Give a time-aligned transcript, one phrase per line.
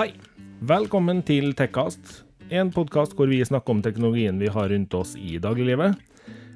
[0.00, 0.14] Hei.
[0.64, 5.34] Velkommen til Tekkast, en podkast hvor vi snakker om teknologien vi har rundt oss i
[5.36, 5.98] dagliglivet.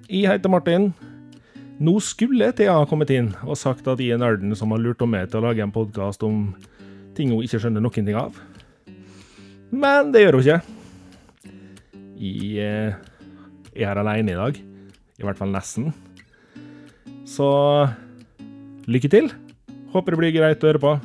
[0.09, 0.87] Jeg heter Martin.
[1.77, 5.13] Nå skulle Thea kommet inn og sagt at jeg er nerden som har lurt om
[5.13, 6.55] meg til å lage en podkast om
[7.13, 8.41] ting hun ikke skjønner noen ting av.
[9.69, 10.61] Men det gjør hun ikke.
[12.17, 12.99] Jeg eh,
[13.77, 14.57] er her alene i dag.
[15.21, 15.93] I hvert fall nesten.
[17.29, 17.53] Så
[18.89, 19.35] lykke til.
[19.93, 21.01] Håper det blir greit å høre på.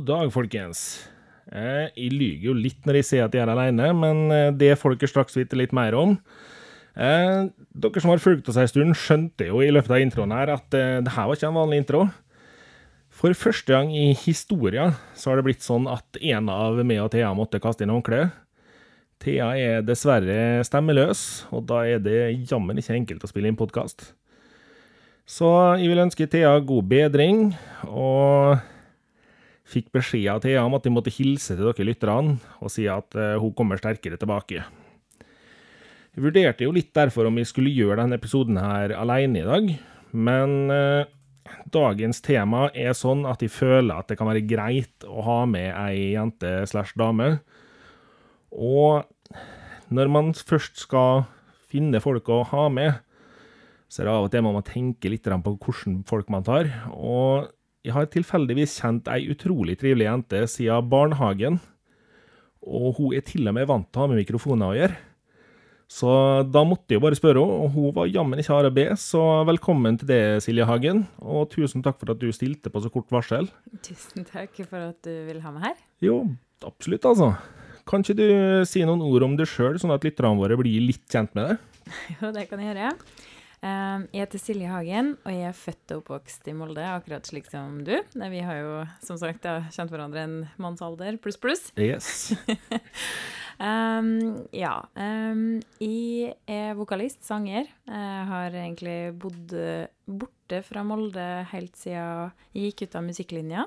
[0.00, 0.78] God dag, folkens.
[1.52, 4.70] Eh, Jeg lyver jo litt når jeg sier at jeg er alene, men eh, det
[4.72, 6.14] dere straks vite litt mer om.
[6.96, 10.54] Eh, Dere som har fulgt oss en stund, skjønte jo i løpet av introen her
[10.54, 12.06] at det her var ikke en vanlig intro.
[13.12, 17.12] For første gang i historien så har det blitt sånn at en av meg og
[17.12, 18.32] Thea måtte kaste inn håndkleet.
[19.20, 24.14] Thea er dessverre stemmeløs, og da er det jammen ikke enkelt å spille inn podkast.
[25.28, 27.50] Så jeg vil ønske Thea god bedring,
[27.84, 28.64] og
[29.70, 33.16] fikk beskjed av Thea om at de måtte hilse til dere lytterne og si at
[33.18, 34.64] eh, hun kommer sterkere tilbake.
[36.10, 39.68] Jeg vurderte jo litt derfor om vi skulle gjøre denne episoden her alene i dag,
[40.10, 41.10] men eh,
[41.70, 45.70] dagens tema er sånn at jeg føler at det kan være greit å ha med
[45.70, 47.36] ei jente slash dame.
[48.50, 49.06] Og
[49.94, 51.24] når man først skal
[51.70, 52.98] finne folk å ha med,
[53.90, 56.70] så er det av og til man må tenke litt på hvilke folk man tar.
[56.94, 57.50] Og
[57.86, 61.60] jeg har tilfeldigvis kjent ei utrolig trivelig jente siden barnehagen.
[62.60, 64.98] Og hun er til og med vant til å ha med mikrofoner å gjøre.
[65.90, 66.10] Så
[66.46, 69.22] da måtte jeg bare spørre henne, og hun var jammen ikke hard å B, så
[69.48, 71.00] velkommen til det, Silje Hagen.
[71.18, 73.48] Og tusen takk for at du stilte på så kort varsel.
[73.82, 75.80] Tusen takk for at du vil ha meg her.
[76.04, 76.20] Jo,
[76.68, 77.32] absolutt, altså.
[77.90, 78.28] Kan ikke du
[78.70, 81.66] si noen ord om deg sjøl, sånn at lytterne våre blir litt kjent med deg?
[82.20, 82.92] Jo, det kan jeg gjøre.
[83.60, 87.50] Um, jeg heter Silje Hagen, og jeg er født og oppvokst i Molde, akkurat slik
[87.52, 87.92] som du.
[88.16, 91.66] Vi har jo som sagt kjent hverandre en mannsalder pluss pluss.
[91.76, 92.32] Yes.
[93.60, 94.78] Um, ja.
[94.96, 97.68] Um, jeg er vokalist, sanger.
[97.84, 99.52] Jeg har egentlig bodd
[100.08, 103.66] borte fra Molde helt siden jeg gikk ut av musikklinja.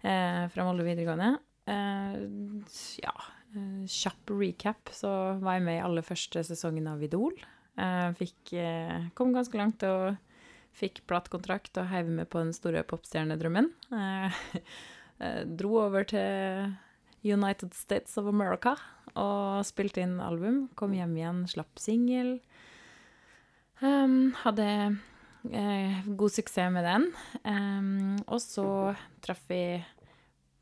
[0.00, 1.34] Uh, fra Molde videregående.
[1.68, 2.64] Uh,
[3.02, 3.12] ja,
[3.92, 7.36] kjapp recap, så var jeg med i aller første sesongen av Idol.
[8.16, 8.54] Fikk,
[9.12, 10.14] kom ganske langt og
[10.76, 13.68] fikk platekontrakt og heiv med på den store popstjernedrømmen.
[15.60, 16.72] dro over til
[17.26, 18.76] United States of America
[19.16, 20.66] og spilte inn album.
[20.78, 22.36] Kom hjem igjen, slapp singel.
[23.80, 24.68] Um, hadde
[25.50, 27.10] eh, god suksess med den.
[27.44, 28.68] Um, og så
[29.24, 29.78] traff vi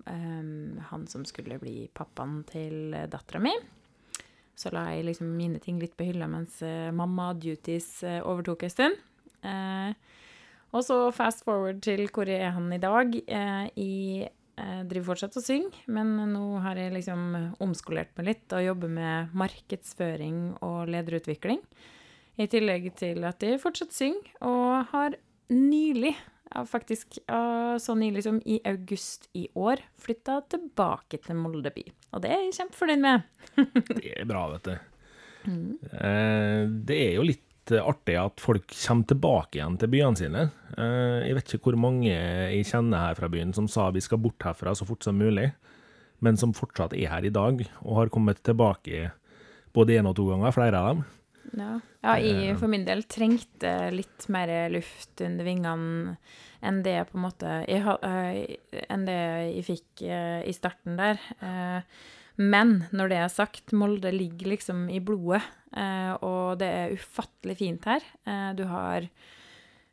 [0.07, 3.55] um, han som skulle bli pappaen til dattera mi.
[4.59, 8.73] Så la jeg liksom mine ting litt på hylla mens uh, mamma-duties uh, overtok en
[8.73, 9.01] stund.
[9.45, 9.91] Uh,
[10.75, 13.13] og så fast forward til hvor jeg er han i dag.
[13.15, 14.31] Jeg
[14.87, 19.37] driver fortsatt og synger, men nå har jeg liksom omskolert meg litt og jobber med
[19.39, 21.61] markedsføring og lederutvikling.
[22.43, 25.15] I tillegg til at jeg fortsatt synger, og har
[25.55, 26.17] nylig,
[26.71, 27.19] faktisk
[27.81, 31.83] så nylig som i august i år, flytta tilbake til Molde by.
[32.15, 33.25] Og det er jeg kjempefornøyd med.
[33.99, 34.77] det er bra, vet du.
[35.51, 35.73] Mm.
[36.87, 37.43] Det er jo litt
[37.73, 40.47] artig at folk kommer tilbake igjen til byene sine.
[40.77, 44.21] Eh, jeg vet ikke hvor mange jeg kjenner her fra byen som sa vi skal
[44.23, 45.51] bort herfra så fort som mulig,
[46.25, 49.11] men som fortsatt er her i dag og har kommet tilbake
[49.75, 51.05] både én og to ganger, flere av dem.
[51.53, 52.59] Ja, ja jeg eh.
[52.59, 56.17] for min del trengte litt mer luft under vingene
[56.65, 59.21] enn det på en måte jeg, eh, enn det
[59.53, 61.21] jeg fikk i starten der.
[62.37, 65.45] Men når det er sagt, Molde ligger liksom i blodet,
[65.77, 68.07] eh, og det er ufattelig fint her.
[68.27, 69.07] Eh, du har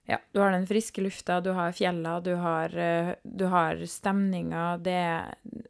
[0.09, 4.79] ja, du har den friske lufta, du har fjella, du har, eh, du har stemninga,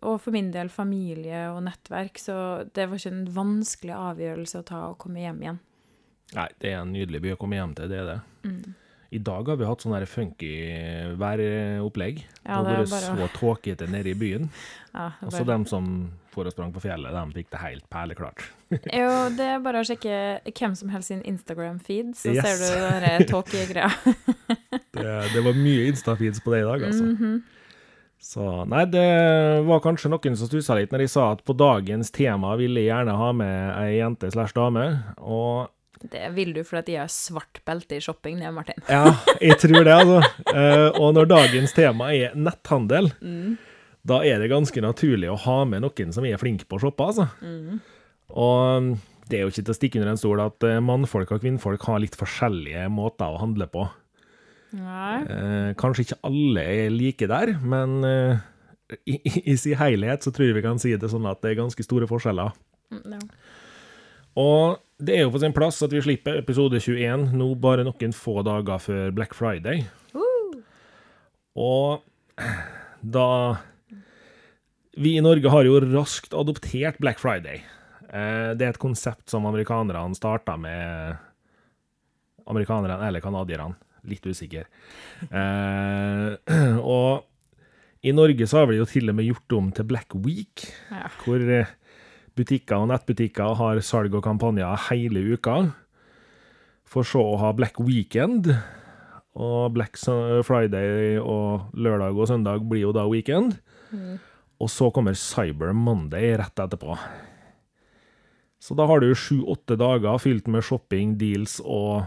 [0.01, 4.65] Og for min del familie og nettverk, så det var ikke en vanskelig avgjørelse å
[4.65, 5.59] ta å komme hjem igjen.
[6.37, 8.19] Nei, det er en nydelig by å komme hjem til, det er det.
[8.47, 8.77] Mm.
[9.11, 10.53] I dag har vi hatt sånn funky
[11.19, 12.21] væropplegg.
[12.45, 13.15] Ja, det har vært bare...
[13.19, 14.49] så tåkete nede i byen.
[14.91, 15.27] Ja, bare...
[15.29, 15.85] Og så dem som
[16.33, 18.43] for og sprang på fjellet, de fikk det helt perleklart.
[18.99, 19.07] jo,
[19.37, 20.15] det er bare å sjekke
[20.51, 22.43] hvem som helst sin Instagram-feed, så yes.
[22.43, 23.87] ser du den tåkegreia.
[24.95, 27.07] det, det var mye Insta-feeds på det i dag, altså.
[27.07, 27.41] Mm -hmm.
[28.21, 32.11] Så nei, det var kanskje noen som stussa litt når de sa at på dagens
[32.11, 34.83] tema ville jeg gjerne ha med ei jente slash dame.
[35.17, 35.71] Og
[36.11, 38.81] det vil du fordi de har svart belte i shopping, det, Martin.
[38.89, 40.19] ja, jeg tror det, altså.
[40.49, 43.55] Uh, og når dagens tema er netthandel, mm.
[44.09, 47.09] da er det ganske naturlig å ha med noen som er flink på å shoppe,
[47.13, 47.29] altså.
[47.45, 47.81] Mm.
[48.31, 48.93] Og um,
[49.31, 51.83] det er jo ikke til å stikke under en stol at eh, mannfolk og kvinnfolk
[51.87, 53.85] har litt forskjellige måter å handle på.
[54.75, 55.17] Nei.
[55.23, 58.41] Eh, kanskje ikke alle er like der, men eh,
[59.05, 61.53] i, i, i sin helhet så tror jeg vi kan si det sånn at det
[61.53, 62.51] er ganske store forskjeller.
[62.91, 63.21] Mm, ja.
[64.41, 68.13] Og det er jo på sin plass at vi slipper episode 21 nå bare noen
[68.15, 69.83] få dager før Black Friday.
[71.57, 72.01] Og
[73.01, 73.27] da
[75.01, 77.61] Vi i Norge har jo raskt adoptert Black Friday.
[78.11, 81.15] Eh, det er et konsept som amerikanerne starta med
[82.51, 84.65] Amerikanerne eller canadierne, litt usikker.
[85.31, 86.33] Eh,
[86.83, 87.23] og
[88.03, 91.07] i Norge så har vi jo til og med gjort om til Black Week, Ja.
[91.23, 91.71] hvor eh,
[92.37, 95.57] butikker og nettbutikker har salg og kampanjer hele uka.
[96.91, 98.51] For så å ha Black Weekend.
[99.39, 99.95] Og Black
[100.43, 103.55] Friday og lørdag og søndag blir jo da weekend.
[104.61, 106.97] Og så kommer Cyber Monday rett etterpå.
[108.61, 112.03] Så da har du sju-åtte dager fylt med shopping, deals og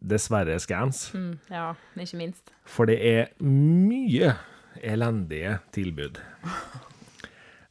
[0.00, 1.10] dessverre scans.
[1.12, 1.66] Mm, ja,
[2.00, 2.54] ikke minst.
[2.64, 4.34] For det er mye
[4.80, 6.22] elendige tilbud.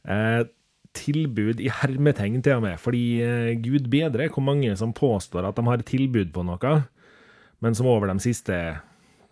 [0.00, 0.46] Eh,
[0.96, 5.58] tilbud i hermetegn til og med, fordi eh, gud bedre hvor mange som påstår at
[5.58, 6.76] de har tilbud på noe,
[7.60, 8.56] men som over de siste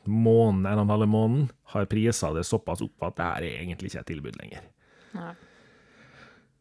[0.08, 3.62] måneden, en og en halv måneden, har prisa det såpass opp at det her er
[3.62, 4.66] egentlig ikke et tilbud lenger.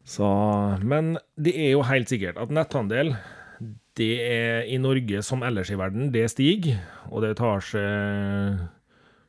[0.08, 0.28] Så,
[0.80, 3.14] men det er jo helt sikkert at netthandel,
[3.98, 6.78] det er i Norge som ellers i verden, det stiger,
[7.10, 8.60] og det tar seg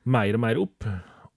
[0.10, 0.88] mer og mer opp,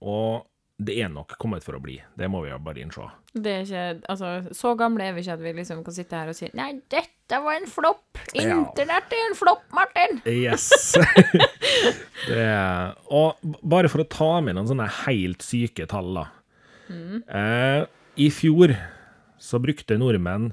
[0.03, 0.45] og
[0.81, 1.99] det er nok kommet for å bli.
[2.17, 3.05] Det må vi jo bare innse.
[3.33, 6.29] Det er ikke Altså, så gamle er vi ikke at vi liksom kan sitte her
[6.29, 8.19] og si Nei, dette var en flopp!
[8.33, 10.19] Internett er en flopp, Martin!
[10.29, 10.69] Yes!
[12.29, 12.47] det
[13.13, 16.25] og bare for å ta med noen sånne helt syke tall, da.
[16.93, 17.85] Eh,
[18.21, 18.75] I fjor
[19.41, 20.51] så brukte nordmenn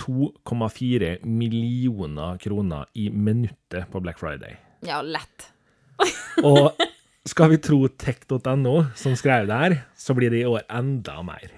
[0.00, 4.56] 2,4 millioner kroner i minuttet på Black Friday.
[4.84, 5.50] Ja, lett.
[6.42, 6.72] Og
[7.28, 11.52] skal vi tro tech.no, som skrev det her, så blir det i år enda mer.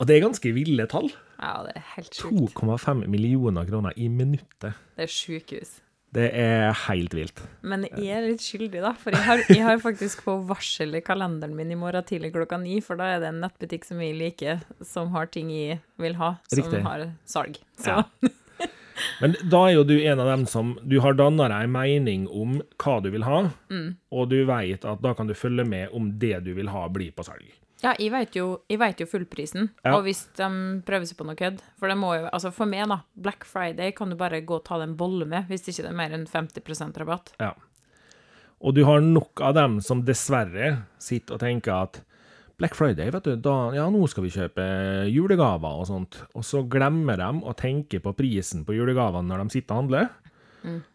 [0.00, 1.10] Og det er ganske ville tall.
[1.40, 2.56] Ja, det er helt sjukt.
[2.56, 4.76] 2,5 millioner kroner i minuttet.
[4.96, 5.78] Det er sjukehus.
[6.10, 7.38] Det er helt vilt.
[7.62, 8.90] Men jeg er litt skyldig, da.
[8.98, 12.58] For jeg har, jeg har faktisk på varsel i kalenderen min i morgen tidlig klokka
[12.58, 16.18] ni, for da er det en nettbutikk som jeg liker, som har ting jeg vil
[16.18, 16.82] ha, som Riktig.
[16.88, 17.60] har salg.
[17.78, 18.04] Så Ja.
[19.20, 22.26] Men da er jo du en av dem som Du har danna deg en mening
[22.28, 23.50] om hva du vil ha,
[24.12, 27.12] og du veit at da kan du følge med om det du vil ha, blir
[27.16, 27.48] på salg.
[27.80, 29.94] Ja, jeg vet jo, jo fullprisen, Ja.
[29.96, 30.48] og hvis de
[30.84, 33.92] prøver seg på noe kødd For det må jo, altså for meg, da, Black Friday
[33.92, 36.12] kan du bare gå og ta deg en bolle med, hvis ikke det er mer
[36.12, 37.32] enn 50 rabatt.
[37.40, 37.54] Ja.
[38.60, 42.02] Og du har nok av dem som dessverre sitter og tenker at
[42.60, 44.64] Black Friday, vet du, da, ja, nå skal vi kjøpe
[45.08, 46.18] julegaver og sånt.
[46.36, 50.10] Og så glemmer de å tenke på prisen på julegavene når de sitter og handler.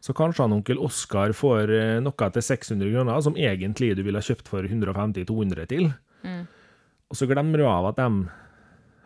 [0.04, 4.22] Så kanskje han onkel Oskar får eh, noe til 600 kroner, som egentlig du ville
[4.22, 5.90] kjøpt for 150-200 til.
[7.10, 8.28] Og så glemmer du av at de,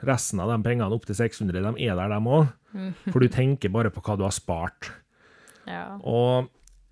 [0.08, 2.52] resten av de pengene opp til 600, de er der, de òg.
[3.12, 4.92] For du tenker bare på hva du har spart.
[5.70, 5.96] Ja.
[6.04, 6.50] Og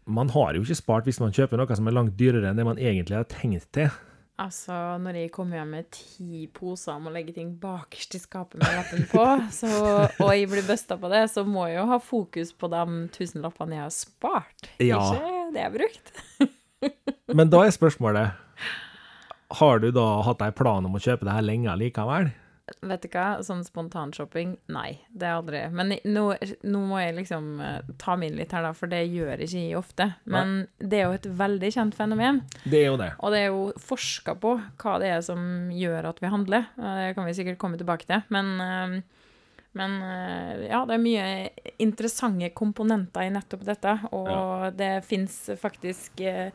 [0.07, 2.65] man har jo ikke spart hvis man kjøper noe som er langt dyrere enn det
[2.67, 3.91] man egentlig har tenkt til.
[4.38, 8.60] Altså, når jeg kommer hjem med ti poser om å legge ting bakerst i skapet
[8.62, 9.24] med lappen på,
[9.56, 9.70] så,
[10.22, 12.84] og jeg blir busta på det, så må jeg jo ha fokus på de
[13.15, 15.00] tusenlappene jeg har spart, Ja.
[15.01, 16.12] ikke det jeg har brukt.
[17.41, 18.44] Men da er spørsmålet
[19.58, 22.29] Har du da hatt en plan om å kjøpe det her lenge likevel?
[22.83, 25.62] Vet du hva, sånn spontanshopping, nei, det er aldri.
[25.71, 26.24] Men nå,
[26.67, 29.77] nå må jeg liksom eh, ta min litt her, da, for det gjør ikke jeg
[29.79, 30.09] ofte.
[30.27, 32.41] Men det er jo et veldig kjent fenomen.
[32.65, 33.13] Det er jo det.
[33.24, 36.67] Og det er jo forska på hva det er som gjør at vi handler.
[36.75, 38.25] Det kan vi sikkert komme tilbake til.
[38.36, 38.97] Men, eh,
[39.79, 41.29] men eh, ja, det er mye
[41.88, 43.95] interessante komponenter i nettopp dette.
[44.12, 46.51] Og det fins faktisk eh,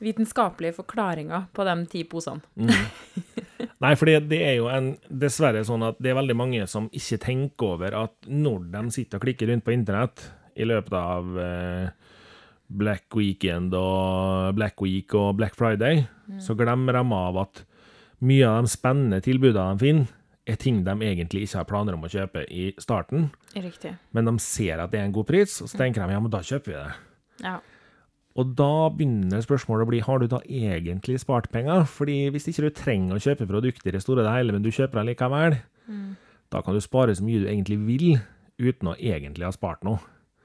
[0.00, 2.40] vitenskapelige forklaringer på de ti posene.
[3.84, 6.88] Nei, for det, det er jo en, dessverre sånn at det er veldig mange som
[6.96, 10.24] ikke tenker over at når de sitter og klikker rundt på internett
[10.56, 11.88] i løpet av eh,
[12.66, 16.06] Black Weekend og Black Week og Black Friday,
[16.42, 17.66] så glemmer de av at
[18.24, 20.14] mye av de spennende tilbudene de finner,
[20.46, 23.96] er ting de egentlig ikke har planer om å kjøpe i starten, Riktig.
[24.14, 26.30] men de ser at det er en god pris, og så tenker de ja, men
[26.30, 26.92] da kjøper vi det.
[27.42, 27.56] Ja.
[28.36, 31.86] Og da begynner spørsmålet å bli, har du da egentlig spart penger?
[31.88, 35.06] Fordi hvis ikke du trenger å kjøpe produkter i store deler, men du kjøper det
[35.14, 35.56] likevel,
[36.52, 38.18] da kan du spare så mye du egentlig vil,
[38.60, 40.00] uten å egentlig ha spart noe.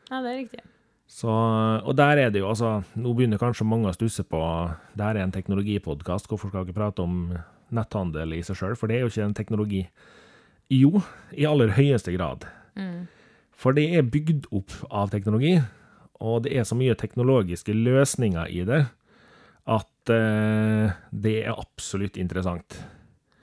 [0.10, 0.64] ja, det er riktig.
[1.12, 4.40] Så, og der er det jo, altså, nå begynner kanskje mange å stusse på,
[4.96, 7.34] det her er en teknologipodcast, hvorfor skal vi ikke prate om
[7.76, 9.82] netthandel i seg selv, for det er jo ikke en teknologi.
[10.72, 11.02] Jo,
[11.36, 12.48] i aller høyeste grad.
[13.52, 15.58] For det er bygd opp av teknologi,
[16.22, 18.84] og det er så mye teknologiske løsninger i det
[19.70, 22.80] at eh, det er absolutt interessant.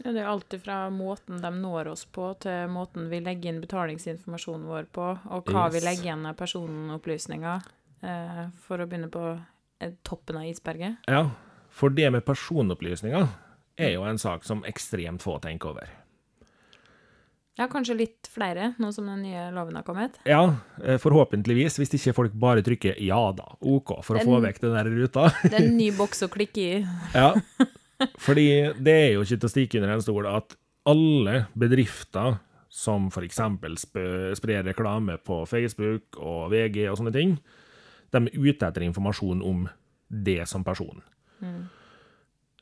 [0.04, 3.62] Ja, det er alltid fra måten de når oss på, til måten vi legger inn
[3.62, 7.68] betalingsinformasjonen vår på, og hva vi legger igjen av personopplysninger,
[8.06, 11.02] eh, for å begynne på eh, toppen av isberget.
[11.10, 11.26] Ja,
[11.70, 13.26] for det med personopplysninger
[13.78, 15.97] er jo en sak som ekstremt få tenker over.
[17.58, 20.18] Ja, kanskje litt flere, nå som den nye loven har kommet.
[20.28, 20.44] Ja,
[20.82, 24.76] eh, forhåpentligvis, hvis ikke folk bare trykker 'ja da', OK, for å få vekk den
[24.76, 25.26] der ruta.
[25.42, 26.86] Det er en ny boks å klikke i.
[27.14, 27.34] Ja,
[28.18, 30.54] fordi det er jo ikke til å stikke under en stol at
[30.86, 32.38] alle bedrifter
[32.70, 37.38] som sp- sprer reklame på Facebook og VG og sånne ting,
[38.12, 39.68] de er ute etter informasjon om
[40.08, 41.02] det som person.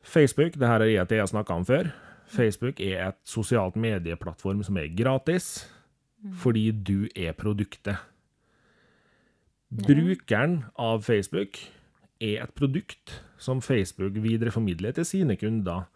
[0.03, 1.93] Facebook, det her er det jeg har snakka om før,
[2.26, 5.66] Facebook er et sosialt medieplattform som er gratis,
[6.35, 8.00] fordi du er produktet.
[9.71, 11.59] Brukeren av Facebook
[12.23, 15.87] er et produkt som Facebook videreformidler til sine kunder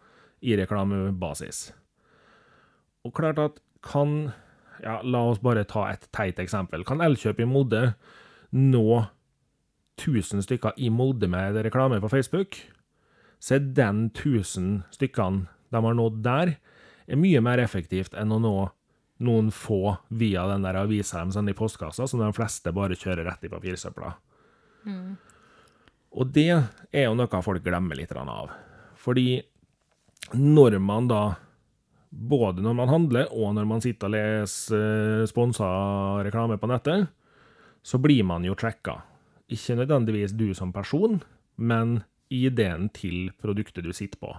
[0.41, 1.71] i reklamebasis.
[3.03, 4.31] Og klart at kan
[4.81, 6.85] ja, La oss bare ta et teit eksempel.
[6.85, 7.93] Kan Elkjøp i Molde
[8.51, 8.85] nå
[10.01, 12.57] 1000 stykker i Molde med reklame på Facebook,
[13.39, 16.55] så er den 1000 stykkene de har nådd der,
[17.07, 18.55] er mye mer effektivt enn å nå
[19.21, 23.27] noen få via den der avisa de sender i postkassa, som de fleste bare kjører
[23.27, 24.13] rett i papirsøpla.
[26.11, 28.51] Og det er jo noe folk glemmer litt av.
[28.99, 29.41] Fordi
[30.35, 31.21] når man da,
[32.09, 35.69] både når man handler og når man sitter og leser sponsa
[36.25, 37.07] reklame på nettet,
[37.83, 38.99] så blir man jo tracka.
[39.51, 41.21] Ikke nødvendigvis du som person,
[41.57, 42.01] men
[42.31, 44.35] ID-en til produktet du sitter på.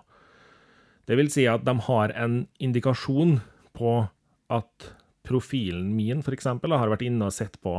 [1.08, 3.40] Det vil si at de har en indikasjon
[3.74, 3.94] på
[4.52, 4.88] at
[5.26, 7.76] profilen min, for eksempel, har vært inne og sett på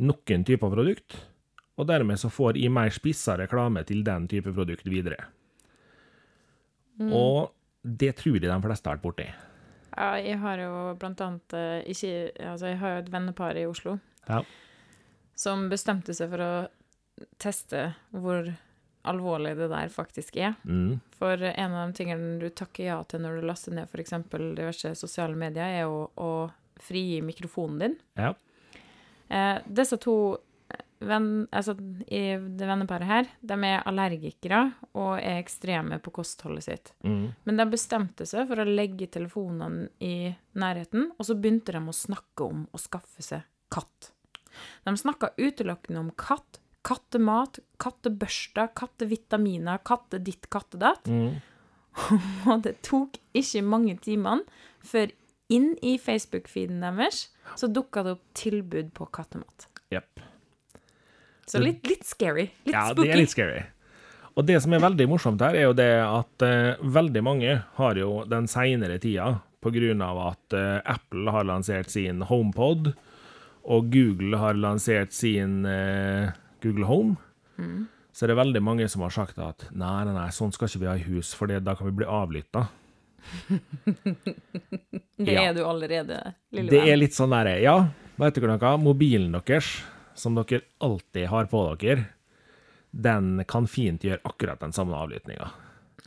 [0.00, 1.16] noen typer produkt,
[1.80, 5.28] og dermed så får jeg mer spissa reklame til den type produkt videre.
[7.00, 9.26] Og det tror jeg de fleste har vært borti.
[9.96, 12.10] Ja, jeg har jo blant annet eh, ikke
[12.52, 13.96] Altså, jeg har jo et vennepar i Oslo
[14.28, 14.42] Ja.
[15.34, 16.52] som bestemte seg for å
[17.42, 18.52] teste hvor
[19.08, 20.54] alvorlig det der faktisk er.
[20.64, 21.00] Mm.
[21.16, 24.14] For en av de tingene du takker ja til når du laster ned f.eks.
[24.30, 26.30] diverse sosiale medier, er jo å
[26.80, 27.98] frigi mikrofonen din.
[28.20, 28.34] Ja.
[29.28, 30.16] Eh, disse to
[31.00, 31.74] venn, altså,
[32.06, 36.92] i det venneparet her, de er allergikere og er ekstreme på kostholdet sitt.
[37.06, 37.30] Mm.
[37.48, 41.96] Men de bestemte seg for å legge telefonene i nærheten, og så begynte de å
[41.96, 44.12] snakke om å skaffe seg katt.
[44.84, 51.08] De snakka utelukkende om katt, kattemat, kattebørster, kattevitaminer, katteditt, kattedatt.
[51.10, 51.40] Mm.
[52.50, 54.46] Og det tok ikke mange timene
[54.86, 55.12] før
[55.50, 57.26] inn i Facebook-feeden deres
[57.58, 59.66] så dukka det opp tilbud på kattemat.
[59.90, 60.22] Yep.
[61.50, 62.46] Så litt, litt scary.
[62.64, 63.08] Litt Ja, spooky.
[63.08, 63.62] det er litt scary.
[64.38, 67.98] Og det som er veldig morsomt her, er jo det at uh, veldig mange har
[67.98, 72.92] jo den seinere tida, av at uh, Apple har lansert sin HomePod,
[73.70, 76.30] og Google har lansert sin eh,
[76.62, 77.16] Google Home,
[78.12, 80.80] så er det veldig mange som har sagt at nei, nei, nei, sånn skal ikke
[80.82, 82.66] vi ha i hus, for da kan vi bli avlytta.
[85.20, 85.42] Det Ja.
[85.50, 87.74] er du allerede, lille Det er litt sånn derre Ja,
[88.16, 88.76] vet dere noe?
[88.80, 89.82] Mobilen deres,
[90.14, 92.06] som dere alltid har på dere,
[92.90, 95.50] den kan fint gjøre akkurat den samme avlyttinga.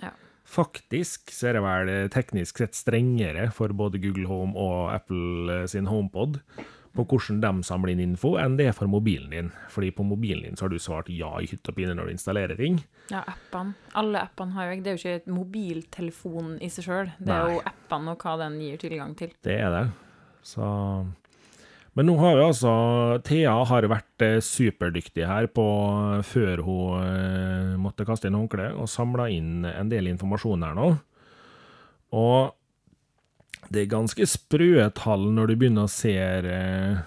[0.02, 0.10] Ja.
[0.44, 5.68] Faktisk så er det vel teknisk sett strengere for både Google Home og Apple eh,
[5.68, 6.42] sin HomePod
[6.94, 9.50] på hvordan de samler inn info, enn det er for mobilen din.
[9.74, 12.14] Fordi på mobilen din så har du svart ja i hytt og pine når du
[12.14, 12.78] installerer ting.
[13.10, 13.74] Ja, appene.
[13.98, 17.12] Alle appene har jo Det er jo ikke et mobiltelefon i seg sjøl.
[17.18, 17.58] Det er Nei.
[17.58, 19.34] jo appene og hva den gir tilgang til.
[19.44, 19.84] Det er det.
[20.46, 20.64] Så
[21.96, 22.72] Men nå har vi altså
[23.26, 25.66] Thea har vært eh, superdyktig her på
[26.26, 30.88] før hun eh, måtte kaste inn håndkleet, og samla inn en del informasjon her nå.
[32.14, 32.54] Og
[33.72, 36.98] det er ganske sprø tall når du begynner å se eh,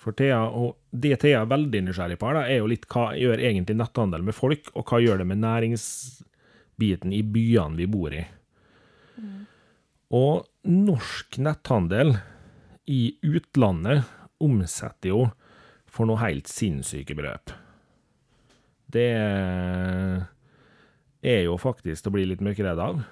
[0.00, 3.10] For Thea, og det Thea er veldig nysgjerrig på, her, da, er jo litt hva
[3.18, 8.14] gjør egentlig netthandel med folk, og hva gjør det med næringsbiten i byene vi bor
[8.14, 8.24] i.
[10.14, 12.14] Og norsk netthandel
[12.90, 14.04] i utlandet
[14.44, 15.24] omsetter jo
[15.90, 17.54] for noe helt sinnssyke beløp.
[18.94, 19.08] Det
[21.24, 23.04] er jo faktisk å bli litt mørkredd av.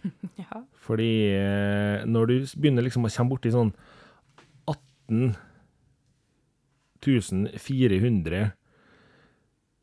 [0.40, 0.62] Ja.
[0.90, 3.70] Fordi eh, når du begynner liksom å komme borti sånn
[4.66, 5.36] 18
[7.00, 8.40] 400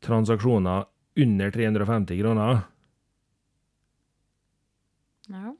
[0.04, 0.84] transaksjoner
[1.18, 2.60] under 350 kroner,
[5.32, 5.54] ja.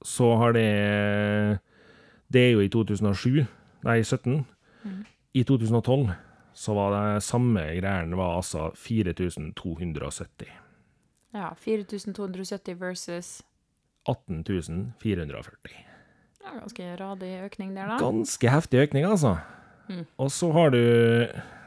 [0.00, 1.60] så har det
[2.30, 3.46] Det er jo i 2007.
[3.82, 4.46] nei 17.
[5.34, 6.10] I 2012
[6.54, 10.46] så var det samme greiene var altså 4270.
[11.34, 13.42] Ja, 4270 versus
[14.08, 14.44] 18
[15.00, 15.76] 440.
[16.40, 17.98] er Ganske radig økning der, da.
[18.00, 19.36] Ganske heftig økning, altså.
[19.90, 20.06] Mm.
[20.18, 20.80] Og så har du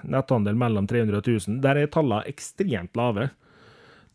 [0.04, 1.62] netthandel mellom 300 og 1000.
[1.64, 3.30] Der er tallene ekstremt lave.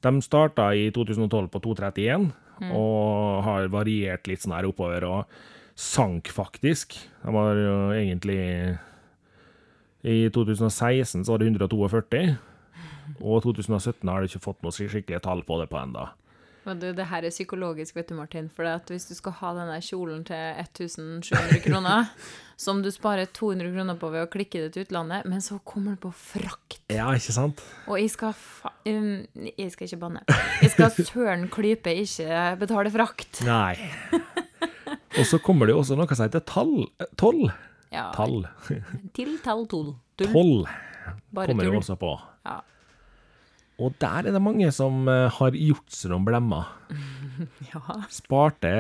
[0.05, 2.29] De starta i 2012 på 231,
[2.75, 6.95] og har variert litt sånn her oppover, og sank faktisk.
[7.23, 8.79] De var jo egentlig
[10.07, 12.23] I 2016 så var det 142,
[13.19, 16.13] og 2017 har de ikke fått noe skikkelige tall på det på enda.
[16.69, 18.51] Men du, det her er psykologisk, vet du, Martin.
[18.53, 22.11] For at hvis du skal ha denne kjolen til 1700 kroner,
[22.65, 25.97] som du sparer 200 kroner på ved å klikke det til utlandet, men så kommer
[25.97, 26.83] det på frakt.
[26.93, 27.63] Ja, ikke sant?
[27.87, 28.75] Og jeg skal fa...
[28.89, 30.25] Um, jeg skal ikke banne.
[30.61, 33.41] Jeg skal søren klype ikke betale frakt.
[33.49, 33.79] Nei.
[35.19, 36.75] Og så kommer det jo også noe som heter tall.
[37.19, 37.49] Toll.
[37.89, 38.43] Ja, Tall.
[39.17, 39.95] Til tall tull.
[40.21, 40.33] Tull.
[40.35, 40.67] Toll
[41.33, 42.11] kommer jo også på.
[42.45, 42.59] Ja.
[43.79, 46.67] Og der er det mange som eh, har gjort seg noen blemmer.
[47.71, 47.83] ja.
[48.11, 48.73] Sparte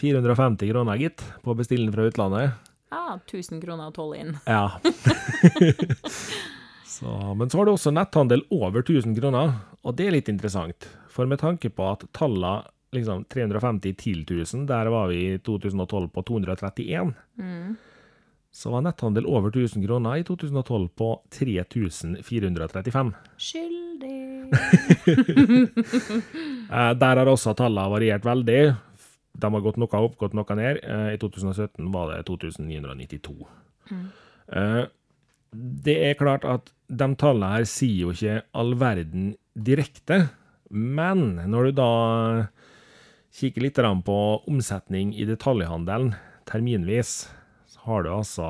[0.00, 2.54] 450 kroner, gitt, på bestilling fra utlandet.
[2.92, 4.32] ja, 1000 kroner og toll inn.
[4.48, 4.78] Ja.
[6.86, 10.88] så, men så har du også netthandel over 1000 kroner, og det er litt interessant.
[11.12, 12.62] For med tanke på at tallene
[12.92, 17.76] liksom 350 til 1000, der var vi i 2012 på 231, Mm.
[18.52, 23.14] Så var netthandel over 1000 kroner i 2012 på 3435.
[23.40, 24.18] Skyldig.
[26.72, 28.60] Eh, der har også tallene variert veldig.
[29.36, 30.78] De har gått noe opp, gått noe ned.
[30.80, 33.34] Eh, I 2017 var det 2992.
[33.92, 34.06] Mm.
[35.84, 40.30] det er klart at de tallene her sier jo ikke all verden direkte,
[40.72, 41.90] men når du da
[43.36, 44.18] kikker litt på
[44.48, 46.14] omsetning i detaljhandelen
[46.48, 47.28] terminvis,
[47.86, 48.48] har du altså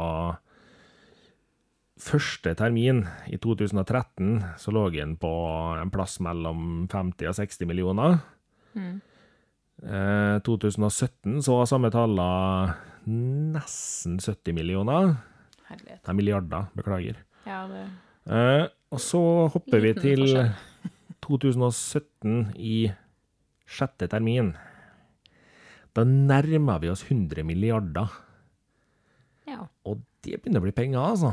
[2.02, 5.30] Første termin i 2013 så lå den på
[5.78, 8.16] en plass mellom 50 og 60 millioner.
[8.74, 8.96] Mm.
[9.86, 12.74] Eh, 2017 så var samme tallene
[13.54, 15.14] nesten 70 millioner.
[15.68, 16.02] Herlighet.
[16.08, 17.22] Nei, milliarder, beklager.
[17.46, 17.86] Ja, det
[18.22, 20.28] Eh, og så hopper vi til
[21.24, 22.76] 2017 i
[23.66, 24.52] sjette termin.
[25.92, 28.12] Da nærmer vi oss 100 milliarder,
[29.52, 29.68] Ja.
[29.88, 31.32] og det begynner å bli penger, altså.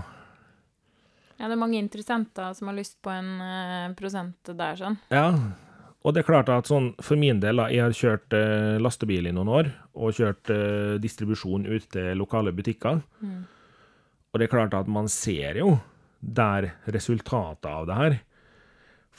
[1.38, 4.98] ja, det er mange interessenter som har lyst på en eh, prosent der, sånn.
[5.14, 5.28] Ja,
[6.00, 9.30] og det er klart at sånn, for min del, da, jeg har kjørt eh, lastebil
[9.30, 13.02] i noen år, og kjørt eh, distribusjon ut til lokale butikker.
[13.20, 13.44] Mm.
[14.30, 15.76] Og det er klart at man ser jo
[16.20, 18.18] der resultatet av det her.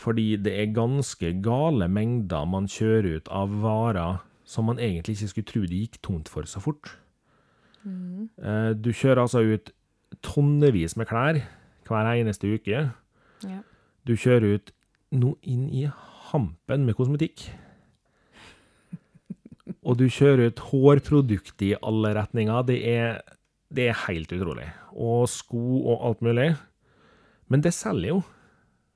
[0.00, 5.32] Fordi det er ganske gale mengder man kjører ut av varer som man egentlig ikke
[5.34, 6.94] skulle tro det gikk tomt for så fort.
[7.86, 8.28] Mm.
[8.40, 9.72] Eh, Du kjører altså ut
[10.26, 11.40] tonnevis med klær
[11.88, 12.84] hver eneste uke.
[13.46, 13.60] Ja.
[14.06, 14.72] Du kjører ut
[15.10, 15.86] noe inn i
[16.30, 17.48] hampen med kosmetikk.
[19.86, 22.66] Og du kjører ut hårprodukt i alle retninger.
[22.68, 23.22] Det er,
[23.74, 24.68] det er helt utrolig.
[24.94, 26.50] Og sko og alt mulig.
[27.50, 28.20] Men det selger jo.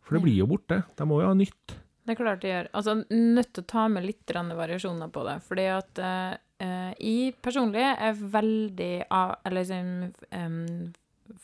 [0.05, 0.83] For det blir jo borte.
[0.99, 1.79] De må jo ha nytt.
[2.05, 2.67] Det er klart de gjør.
[2.77, 5.39] Altså, nødt til å ta med litt variasjoner på det.
[5.47, 10.93] Fordi at eh, eh, jeg personlig er veldig av, eller liksom um,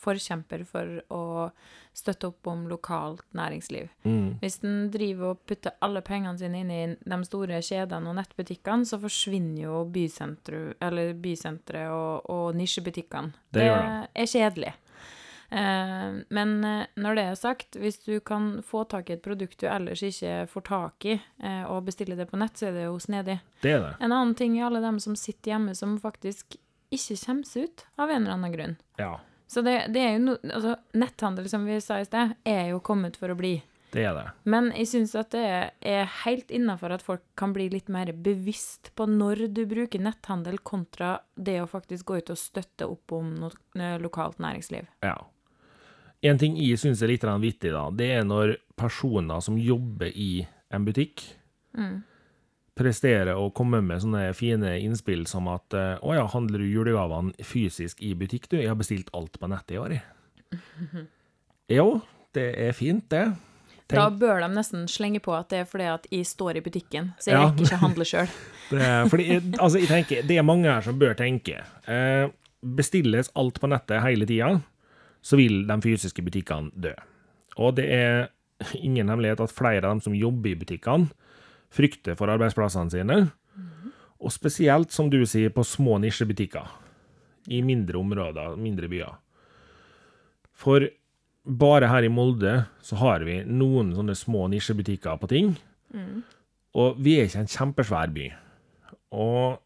[0.01, 1.49] forkjemper for å
[1.97, 3.89] støtte opp om lokalt næringsliv.
[4.05, 4.37] Mm.
[4.39, 8.87] Hvis en driver og putter alle pengene sine inn i de store kjedene og nettbutikkene,
[8.87, 13.35] så forsvinner jo bysenteret og, og nisjebutikkene.
[13.51, 14.73] Det det, er kjedelig.
[15.51, 19.59] Eh, men eh, når det er sagt, hvis du kan få tak i et produkt
[19.59, 22.85] du ellers ikke får tak i, eh, og bestille det på nett, så er det
[22.85, 23.41] jo snedig.
[23.63, 23.95] Det er det.
[23.99, 26.55] En annen ting er alle dem som sitter hjemme, som faktisk
[26.91, 28.77] ikke kommer seg ut av en eller annen grunn.
[28.99, 29.17] Ja,
[29.51, 32.79] Så det, det er jo no, altså, netthandel, som vi sa i sted, er jo
[32.79, 33.57] kommet for å bli.
[33.91, 34.23] det er det.
[34.47, 38.93] Men jeg syns at det er, helt innafor at folk kan bli litt mer bevisst
[38.95, 43.35] på når du bruker netthandel, kontra det å faktisk gå ut og støtte opp om
[43.43, 44.87] noe lokalt næringsliv.
[45.03, 45.17] Ja.
[46.23, 50.47] En ting jeg syns er litt vittig, da, det er når personer som jobber i
[50.71, 51.23] en butikk,
[51.73, 52.01] Mm.
[52.75, 57.31] presterer å komme med sånne fine innspill som at eh, å ja, handler du julegavene
[57.47, 58.57] fysisk i butikk, du?
[58.57, 60.03] Jeg har bestilt alt på nettet i år, jeg.
[61.71, 62.01] Jo,
[62.35, 63.29] det er fint, det.
[63.91, 67.13] Da bør de nesten slenge på at det er fordi at jeg står i butikken,
[67.19, 67.45] så jeg Ja.
[67.47, 68.29] rekker ikke å handle sjøl.
[69.63, 71.57] altså, jeg tenker, det er mange her som bør tenke.
[71.87, 72.27] Eh,
[72.63, 74.61] bestilles alt på nettet hele tida,
[75.21, 76.93] så vil de fysiske butikkene dø.
[77.57, 78.29] Og det er
[78.77, 81.11] ingen hemmelighet at flere av dem som jobber i butikkene,
[81.71, 83.19] frykter for arbeidsplassene sine.
[84.21, 86.67] Og spesielt, som du sier, på små nisjebutikker.
[87.47, 89.15] i mindre områder, mindre byer.
[90.53, 90.85] For
[91.41, 95.55] bare her i Molde så har vi noen sånne små nisjebutikker på ting.
[96.77, 98.27] Og vi er ikke en kjempesvær by.
[99.11, 99.57] Og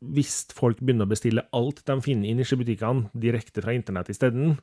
[0.00, 4.56] hvis folk begynner å bestille alt de finner i nisjebutikkene direkte fra internett isteden,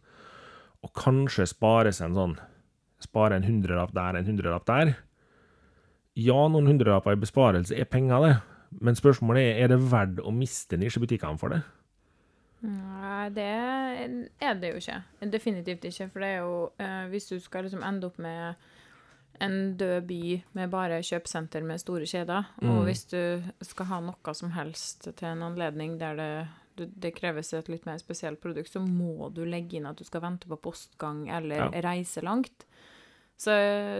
[0.85, 2.37] og kanskje spare seg en sånn
[2.97, 4.95] Spare en hundrelapp der, en hundrelapp der
[6.17, 8.35] Ja, noen hundrelapper i besparelse er penger, det.
[8.81, 11.59] Men spørsmålet er er det verdt å miste nisjebutikkene for det.
[12.65, 13.45] Nei, det
[14.41, 14.97] er det jo ikke.
[15.29, 16.09] Definitivt ikke.
[16.09, 18.55] For det er jo eh, Hvis du skal liksom ende opp med
[19.43, 20.21] en død by
[20.57, 25.27] med bare kjøpesenter med store kjeder, og hvis du skal ha noe som helst til
[25.29, 26.15] en anledning der
[26.77, 30.03] det, det kreves et litt mer spesielt produkt, så må du legge inn at du
[30.05, 31.81] skal vente på postgang eller Ja.
[31.81, 32.65] reise langt.
[33.37, 33.53] Så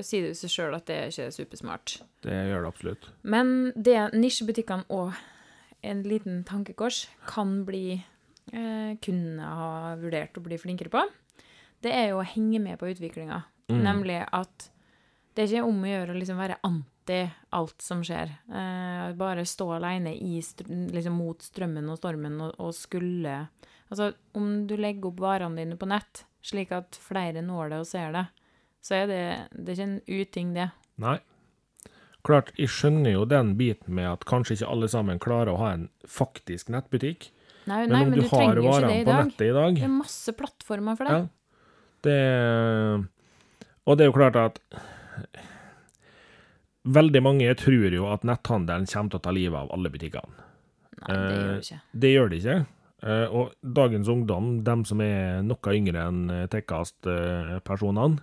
[0.06, 2.00] sier det seg sjøl at det er ikke supersmart.
[2.26, 3.10] Det gjør det absolutt.
[3.24, 5.14] Men det nisjebutikkene og
[5.84, 8.04] en liten tankekors kan bli
[8.54, 11.02] eh, Kunne ha vurdert å bli flinkere på,
[11.84, 13.44] det er jo å henge med på utviklinga.
[13.70, 13.82] Mm.
[13.84, 14.70] Nemlig at
[15.38, 17.20] det er ikke om å gjøre å liksom være anti
[17.54, 18.32] alt som skjer.
[18.50, 23.46] Eh, bare stå alene liksom mot strømmen og stormen og, og skulle
[23.88, 27.86] Altså, om du legger opp varene dine på nett, slik at flere når det og
[27.88, 28.24] ser det,
[28.84, 29.22] så er det,
[29.54, 30.66] det er ikke en uting, det.
[31.00, 31.14] Nei.
[32.28, 35.72] Klart, jeg skjønner jo den biten med at kanskje ikke alle sammen klarer å ha
[35.78, 37.30] en faktisk nettbutikk.
[37.68, 39.96] Nei, Men nei, om men du, du, har varene på nettet i dag Det er
[39.96, 41.16] masse plattformer for det.
[41.16, 41.64] Ja.
[42.08, 42.20] Det
[43.88, 44.60] Og det er jo klart at
[46.88, 50.46] Veldig mange tror jo at netthandelen kommer til å ta livet av alle butikkene.
[50.98, 51.80] Nei, det gjør Eh, det ikke.
[51.94, 52.58] Det gjør det ikke.
[53.04, 58.22] Eh, Og dagens ungdom, dem som er noe yngre enn Tekkast-personene,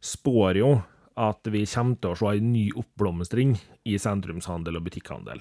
[0.00, 0.70] spår jo
[1.16, 3.54] at vi kommer til å se en ny oppblomstring
[3.88, 5.40] i sentrumshandel og butikkhandel.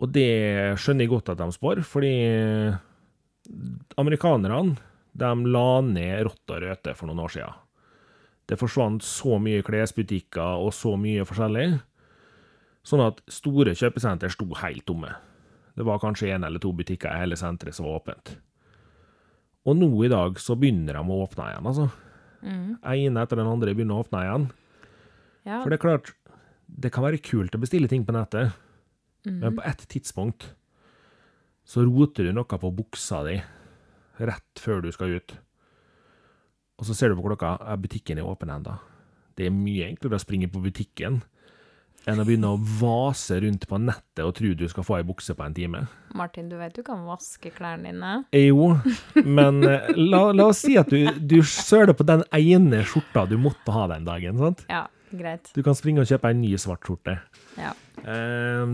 [0.00, 2.12] Og det skjønner jeg godt at de spår, fordi
[4.00, 4.76] amerikanerne
[5.20, 7.59] de la ned Rått og Røte for noen år siden.
[8.50, 11.68] Det forsvant så mye klesbutikker og så mye forskjellig,
[12.82, 15.12] sånn at store kjøpesenter sto helt tomme.
[15.78, 18.34] Det var kanskje én eller to butikker i hele senteret som var åpent.
[19.68, 21.90] Og nå i dag så begynner de å åpne igjen, altså.
[22.96, 24.48] ene etter den andre begynner å åpne igjen.
[25.44, 26.10] Ja, For det er klart,
[26.66, 28.56] det kan være kult å bestille ting på nettet,
[29.44, 30.50] men på et tidspunkt
[31.68, 33.36] så roter du noe på buksa di
[34.18, 35.36] rett før du skal ut.
[36.80, 38.78] Og så ser du på klokka, er butikken er åpen ennå.
[39.36, 41.20] Det er mye enklere å springe på butikken
[42.08, 45.34] enn å begynne å vase rundt på nettet og tro du skal få ei bukse
[45.36, 45.82] på en time.
[46.16, 48.12] Martin, du vet du kan vaske klærne dine.
[48.32, 48.70] Eh, Jo,
[49.28, 53.36] men eh, la, la oss si at du, du søler på den ene skjorta du
[53.40, 54.40] måtte ha den dagen.
[54.40, 54.64] sant?
[54.72, 55.52] Ja, greit.
[55.52, 57.18] Du kan springe og kjøpe en ny svart skjorte.
[57.60, 57.74] Ja.
[58.00, 58.72] Eh,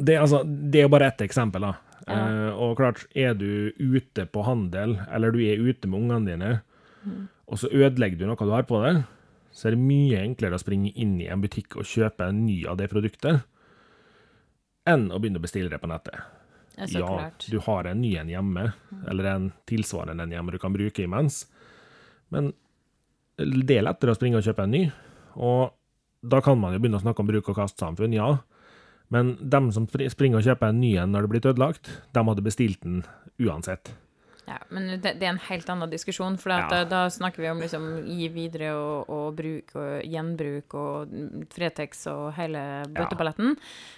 [0.00, 1.74] det, altså, det er jo bare ett eksempel, da.
[2.08, 2.16] Ja.
[2.16, 6.50] Eh, og klart, er du ute på handel, eller du er ute med ungene dine,
[7.46, 9.04] og så ødelegger du noe du har på deg,
[9.56, 12.58] så er det mye enklere å springe inn i en butikk og kjøpe en ny
[12.68, 13.46] av det produktet,
[14.86, 16.18] enn å begynne å bestille det på nettet.
[16.76, 17.46] Det ja, klart.
[17.48, 18.66] du har en ny en hjemme,
[19.08, 21.46] eller en tilsvarende en hjemme du kan bruke imens,
[22.28, 22.52] men
[23.40, 24.82] det er lettere å springe og kjøpe en ny,
[25.36, 25.72] og
[26.26, 28.34] da kan man jo begynne å snakke om bruk- og kastsamfunn, ja,
[29.08, 32.44] men dem som springer og kjøper en ny en når det blir ødelagt, dem hadde
[32.44, 33.04] bestilt den
[33.40, 33.94] uansett.
[34.46, 36.68] Ja, men det, det er en helt annen diskusjon, for Ja.
[36.70, 41.16] da, da snakker vi om liksom gi videre og, og bruk og gjenbruk og
[41.50, 42.62] Fretex og hele
[42.94, 43.56] bøtteballetten,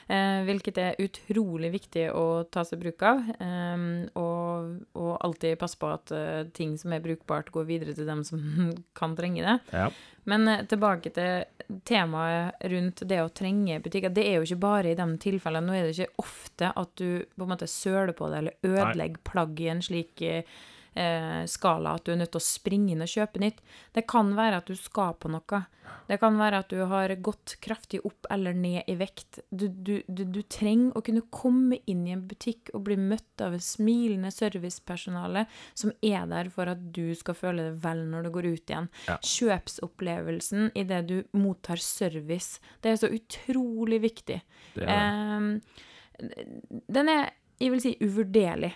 [0.09, 5.77] eh, hvilket er utrolig viktig å ta seg bruk av, eh, og, og alltid passe
[5.79, 8.41] på at uh, ting som er brukbart, går videre til dem som
[8.99, 9.59] kan trenge det.
[9.75, 9.91] Ja.
[10.29, 14.13] Men eh, tilbake til temaet rundt det å trenge butikker.
[14.15, 15.69] Det er jo ikke bare i de tilfellene.
[15.69, 19.25] Nå er det ikke ofte at du på en måte søler på det eller ødelegger
[19.29, 20.59] plagg i en slik eh,
[21.49, 23.61] skala at du er nødt til å springe inn og kjøpe nytt.
[23.95, 25.61] Det kan være at du skal på noe.
[26.09, 29.41] Det kan være at du har gått kraftig opp eller ned i vekt.
[29.51, 33.45] Du, du, du, du trenger å kunne komme inn i en butikk og bli møtt
[33.45, 35.45] av et smilende servicepersonale
[35.79, 38.91] som er der for at du skal føle deg vel når du går ut igjen.
[39.09, 39.19] Ja.
[39.23, 44.41] Kjøpsopplevelsen i det du mottar service, det er så utrolig viktig.
[44.75, 44.99] Det er det.
[44.99, 45.53] Ehm,
[46.99, 48.73] den er, jeg vil si, uvurderlig.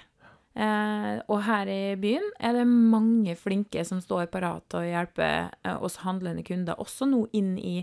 [0.53, 5.29] Eh, og her i byen er det mange flinke som står parat til å hjelpe
[5.49, 7.81] eh, oss handlende kunder, også nå inn i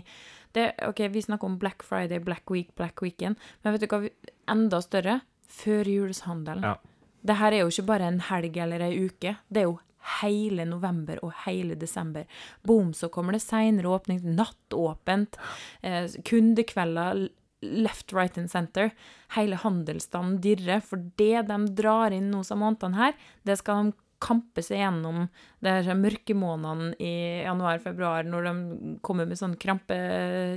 [0.54, 4.08] det, ok, Vi snakker om Black Friday, Black Week, Black Weekend, men vet du hva,
[4.50, 5.20] enda større?
[5.46, 6.66] Førjulshandelen.
[6.66, 6.74] Ja.
[7.22, 9.78] Det her er jo ikke bare en helg eller ei uke, det er jo
[10.20, 12.24] hele november og hele desember.
[12.66, 15.38] Boom, så kommer det seinere åpning, nattåpent,
[15.82, 17.28] eh, kundekvelder
[17.62, 18.90] left, right and center.
[19.36, 23.96] Hele handelsstanden dirrer, for det de drar inn nå som månedene her, det skal de
[24.20, 25.22] kampe seg gjennom
[25.64, 27.12] de her mørke månedene i
[27.46, 29.96] januar-februar, når de kommer med sånn krampe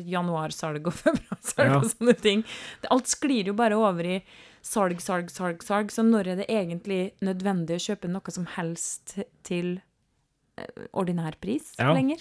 [0.03, 1.77] januarsalg og februarsalg Ja.
[1.79, 2.43] og sånne ting.
[2.91, 4.17] Alt sklir jo bare over i
[4.63, 5.91] salg, salg, salg, salg.
[5.95, 9.15] Så når er det egentlig nødvendig å kjøpe noe som helst
[9.47, 9.77] til
[10.59, 11.93] eh, ordinær pris Ja.
[11.95, 12.19] lenger?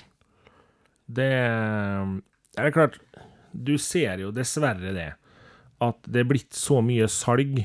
[1.10, 3.00] Det er klart,
[3.52, 5.10] du ser jo dessverre det,
[5.82, 7.64] at det er blitt så mye salg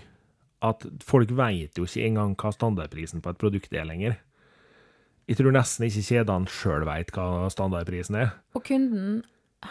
[0.65, 4.17] at folk veit jo ikke engang hva standardprisen på et produkt er lenger.
[5.27, 8.31] Jeg tror nesten ikke kjedene sjøl veit hva standardprisen er.
[8.55, 9.21] Og kunden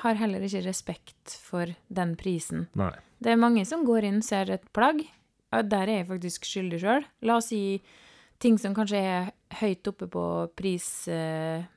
[0.03, 2.67] har heller ikke respekt for den prisen.
[2.79, 2.93] Nei.
[3.23, 5.01] Det er mange som går inn, ser et plagg.
[5.57, 7.07] Der er jeg faktisk skyldig sjøl.
[7.25, 7.81] La oss si
[8.43, 9.31] ting som kanskje er
[9.63, 10.25] høyt oppe på
[10.59, 11.71] prisskalaen.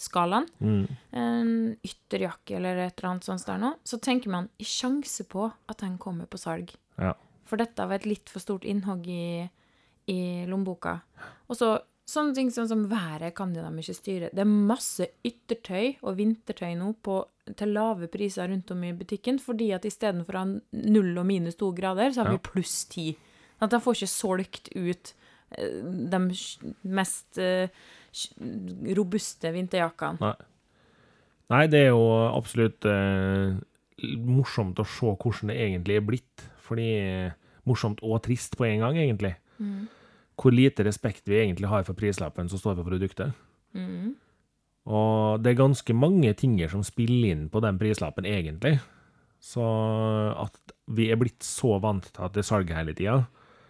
[0.00, 0.46] Skalaen.
[0.60, 0.86] Mm.
[1.12, 1.50] En
[1.84, 3.74] ytterjakke eller et eller annet sånt der nå.
[3.84, 6.72] Så tenker man i sjanse på at den kommer på salg.
[6.98, 7.14] Ja.
[7.44, 9.48] For dette var et litt for stort innhogg i,
[10.10, 10.98] i lommeboka.
[11.48, 11.74] Og så
[12.08, 14.30] sånne ting sånn som været kan de de ikke styre.
[14.32, 17.18] Det er masse yttertøy og vintertøy nå på,
[17.56, 20.50] til lave priser rundt om i butikken, fordi at istedenfor å ha
[20.90, 22.36] null og minus to grader, så har Ja.
[22.38, 23.16] vi pluss ti.
[23.60, 25.14] At de får ikke solgt ut
[25.54, 26.18] de
[26.82, 27.70] mest sj-
[28.96, 30.20] robuste vinterjakkene.
[30.20, 30.50] Nei.
[31.52, 33.56] Nei, det er jo absolutt eh,
[34.24, 36.46] morsomt å se hvordan det egentlig er blitt.
[36.64, 36.88] Fordi
[37.64, 39.34] Morsomt og trist på en gang, egentlig.
[39.56, 39.86] Mm.
[40.40, 43.32] Hvor lite respekt vi egentlig har for prislappen som står på produktet.
[43.72, 44.14] Mm.
[44.84, 48.76] Og det er ganske mange tinger som spiller inn på den prislappen, egentlig.
[49.40, 53.24] Så at vi er blitt så vant til at det er salg hele tida,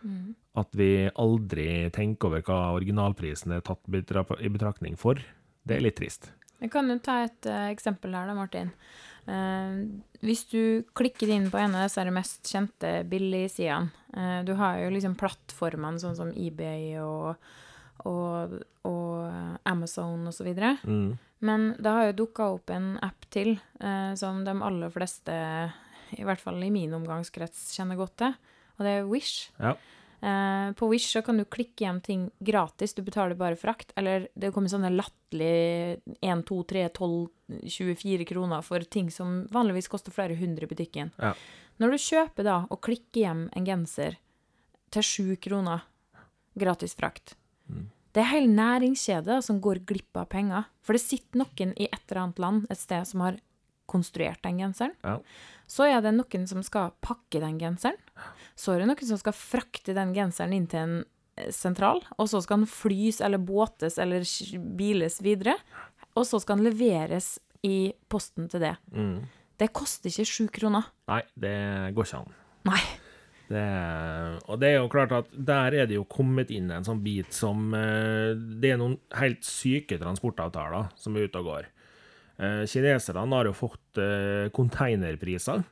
[0.05, 0.35] Mm.
[0.55, 5.19] At vi aldri tenker over hva originalprisen er tatt i betraktning for,
[5.65, 6.31] det er litt trist.
[6.63, 8.71] Jeg kan jo ta et uh, eksempel her da, Martin.
[9.27, 14.83] Uh, hvis du klikker inn på en av disse mest kjente billigsidene uh, Du har
[14.83, 17.41] jo liksom plattformene sånn som eBay og,
[18.05, 20.77] og, og Amazon videre.
[20.85, 21.17] Mm.
[21.45, 25.35] Men det har jo dukka opp en app til uh, som de aller fleste,
[26.15, 28.39] i hvert fall i min omgangskrets, kjenner godt til.
[28.79, 29.51] Og det er Wish.
[29.59, 29.75] Ja.
[30.25, 33.93] Eh, på Wish så kan du klikke hjem ting gratis, du betaler bare frakt.
[34.01, 37.29] Eller det kommer sånne latterlige 1, 2, 3, 12,
[37.69, 41.13] 24 kroner for ting som vanligvis koster flere hundre i butikken.
[41.21, 41.35] Ja.
[41.83, 44.17] Når du kjøper da og klikker hjem en genser
[44.95, 45.85] til 7 kroner,
[46.57, 47.35] gratis frakt,
[47.65, 47.87] Mm.
[48.13, 50.67] det er hele næringskjeder som går glipp av penger.
[50.83, 53.39] For det sitter noen i et eller annet land et sted som har
[53.91, 54.95] konstruert den genseren.
[55.05, 55.19] Ja.
[55.71, 57.99] Så er det noen som skal pakke den genseren.
[58.57, 60.99] Så er det noen som skal frakte den genseren inn til en
[61.39, 62.03] eh, sentral.
[62.19, 64.27] Og så skal den flys eller båtes eller
[64.79, 65.57] biles videre.
[66.15, 68.77] Og så skal den leveres i posten til det.
[68.93, 69.25] Mm.
[69.61, 70.91] Det koster ikke sju kroner.
[71.11, 71.57] Nei, det
[71.97, 72.37] går ikke an.
[72.69, 72.83] Nei.
[73.45, 73.63] Det,
[74.49, 77.35] og det er jo klart at der er det jo kommet inn en sånn bit
[77.37, 81.69] som eh, Det er noen helt syke transportavtaler som er ute og går.
[82.39, 84.03] Eh, Kineserne har jo fått
[84.55, 85.63] konteinerpriser,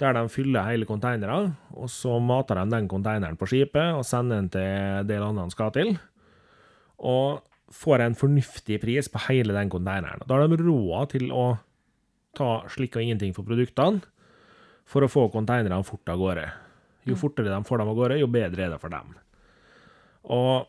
[0.00, 4.40] der de fyller hele konteinere, og så mater de den konteineren på skipet og sender
[4.40, 5.90] den til det landet den skal til,
[6.96, 10.22] og får en fornuftig pris på hele den konteineren.
[10.26, 11.44] Da har de råd til å
[12.36, 14.02] ta slikk og ingenting for produktene,
[14.90, 16.48] for å få konteinerne fort av gårde.
[17.06, 19.12] Jo fortere de får dem av gårde, jo bedre er det for dem.
[20.34, 20.66] Og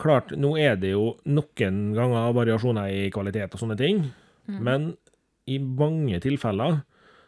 [0.00, 4.00] klart, nå er det jo noen ganger variasjoner i kvalitet og sånne ting,
[4.46, 4.96] men
[5.46, 6.82] i mange tilfeller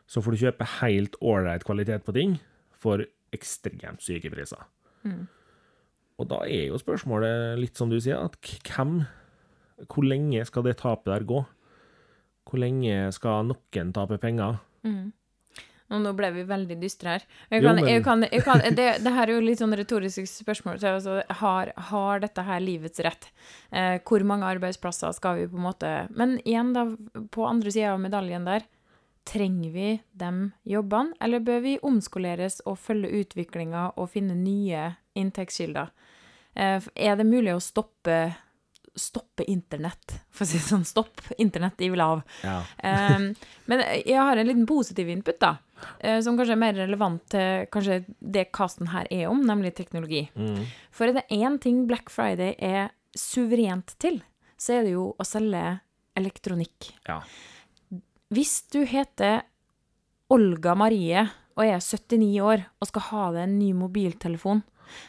[0.07, 2.39] så får du kjøpe helt ålreit kvalitet på ting
[2.77, 3.03] for
[3.35, 4.63] ekstremt syke priser.
[6.19, 9.05] Og da er jo spørsmålet litt som du sier, at hvem
[9.77, 11.45] Hvor lenge skal det tapet der gå?
[12.49, 14.57] Hvor lenge skal noen tape penger?
[15.91, 17.25] Og nå ble vi veldig dystre her.
[17.51, 20.27] Jeg Jo, men- jeg kan, jeg kan, det, det her er jo litt sånn retorisk
[20.27, 20.81] spørsmål.
[20.83, 23.29] Så altså, har, har dette her livets rett?
[23.71, 26.87] Eh, hvor mange arbeidsplasser skal vi på en måte Men igjen, da,
[27.31, 28.67] på andre sida av medaljen der,
[29.27, 30.33] trenger vi de
[30.65, 35.91] jobbene, eller bør vi omskoleres og følge utviklinga og finne nye inntektskilder?
[36.57, 38.35] Eh, er det mulig å stoppe
[38.97, 40.85] stoppe internett, for å si det sånn.
[40.89, 42.23] Stopp internett, de vil av.
[42.43, 42.59] Ja.
[42.83, 43.31] Um,
[43.71, 45.57] men jeg har en liten positiv input, da.
[46.01, 50.27] eh, som kanskje er mer relevant til kanskje det casten her er om, nemlig teknologi.
[50.35, 50.65] Mm.
[50.91, 54.23] For er det én ting Black Friday er suverent til,
[54.57, 55.67] så er det jo å selge
[56.17, 56.95] elektronikk.
[57.09, 57.21] ja.
[58.35, 59.45] Hvis du heter
[60.35, 64.65] Olga Marie og er 79 år og skal ha deg en ny mobiltelefon,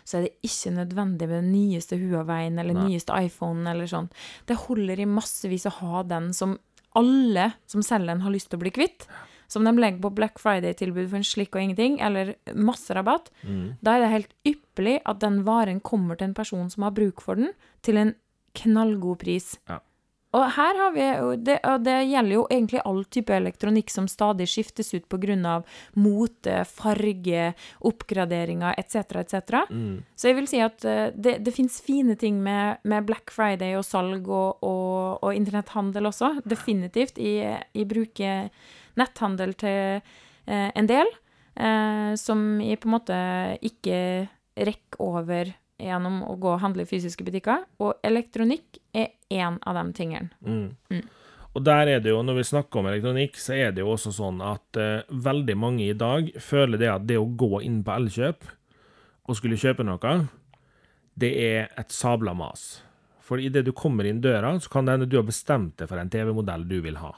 [0.05, 2.87] så er det ikke nødvendig med den nyeste Huawei-en eller Nei.
[2.89, 4.09] nyeste iPhone eller sånn.
[4.45, 6.57] Det holder i massevis å ha den som
[6.95, 9.07] alle som selger den, har lyst til å bli kvitt.
[9.49, 13.77] som de legger på Black Friday-tilbud for en slikk og ingenting, eller masse rabatt, Mm.
[13.81, 17.21] da er det helt ypperlig at den varen kommer til en person som har bruk
[17.21, 18.13] for den, til en
[18.55, 19.57] knallgod pris.
[19.69, 19.79] Ja.
[20.35, 24.09] Og her har vi jo det, og det gjelder jo egentlig all type elektronikk som
[24.11, 25.05] stadig skiftes ut
[25.47, 25.63] av
[25.95, 29.63] mote, farge, oppgraderinger etc., etc.
[29.71, 30.03] Mm.
[30.15, 33.77] Så jeg vil si at eh, det, det fins fine ting med, med Black Friday
[33.77, 36.41] og salg og, og, og internetthandel også.
[36.43, 37.17] Definitivt.
[37.17, 38.49] Jeg, jeg bruker
[38.99, 41.07] netthandel til eh, en del,
[41.55, 43.21] eh, som jeg på en måte
[43.63, 47.65] ikke rekker over gjennom å gå og handle i fysiske butikker.
[47.83, 50.31] Og elektronikk er én av de tingene.
[50.41, 50.71] Mm.
[50.91, 51.05] Mm.
[51.57, 54.11] Og der er det jo, når vi snakker om elektronikk, så er det jo også
[54.13, 57.95] sånn at eh, veldig mange i dag føler det at det å gå inn på
[57.95, 58.45] Elkjøp
[59.27, 60.17] og skulle kjøpe noe,
[61.17, 62.83] det er et sabla mas.
[63.25, 65.99] For idet du kommer inn døra, så kan det hende du har bestemt deg for
[65.99, 67.11] en TV-modell du vil ha.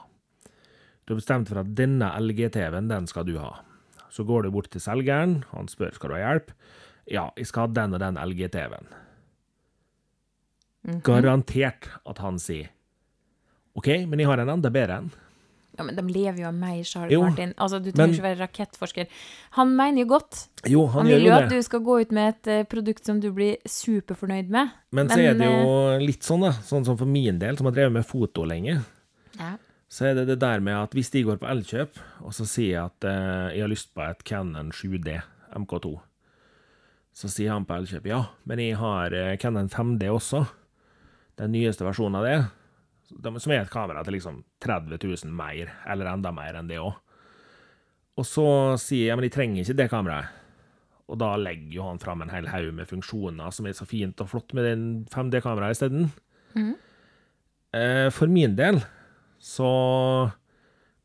[1.04, 3.58] Du har bestemt for at denne LG-TV-en, den skal du ha.
[4.10, 6.50] Så går du bort til selgeren, han spør skal du ha hjelp.
[7.10, 8.86] Ja, jeg skal ha den og den LG-TV-en.
[10.86, 11.00] Mhm.
[11.04, 12.70] Garantert at han sier
[13.78, 15.10] OK, men jeg har en enda bedre en.
[15.78, 17.52] Ja, men de lever jo av meg, Charles Jo, Martin.
[17.56, 19.06] Altså, du men- trenger ikke være rakettforsker.
[19.56, 20.40] Han mener jo godt.
[20.68, 21.44] Jo, han, Han vil jo det.
[21.44, 24.70] at du skal gå ut med et eh, produkt som du blir superfornøyd med.
[24.92, 26.50] Men, så er det jo litt sånn, da.
[26.66, 28.80] Sånn som for min del, som har drevet med foto lenge.
[29.38, 29.54] Ja.
[29.88, 31.96] Så er det det der med at hvis de går på Elkjøp,
[32.26, 35.22] og så sier jeg at eh, jeg har lyst på et Canon 7D
[35.56, 36.00] MK2,
[37.12, 40.44] så sier han på Elkjøp ja, men jeg har eh, Canon 5D også.
[41.40, 42.38] Den nyeste versjonen av det.
[43.42, 46.94] Som er et kamera til liksom 30 000 mer, eller enda mer enn det òg.
[48.20, 48.46] Og så
[48.80, 50.36] sier jeg ja, men jeg trenger ikke det kameraet.
[51.10, 54.20] Og da legger jo han fram en hel haug med funksjoner som er så fint
[54.22, 56.12] og flott med den 5D-kameraet isteden.
[56.54, 56.76] Mhm.
[57.70, 58.80] Eh, for min del
[59.38, 59.70] så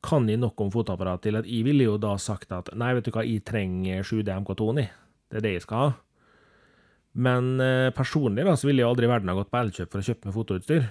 [0.06, 3.06] kan jeg nok om fotoapparat til at jeg ville jo da sagt at nei, vet
[3.06, 4.88] du hva, jeg trenger 7D MK2-en i.
[5.36, 5.88] Det er det jeg skal ha.
[7.28, 10.00] Men eh, personlig da, så ville jeg aldri i verden ha gått på Elkjøp for
[10.00, 10.86] å kjøpe meg fotoutstyr.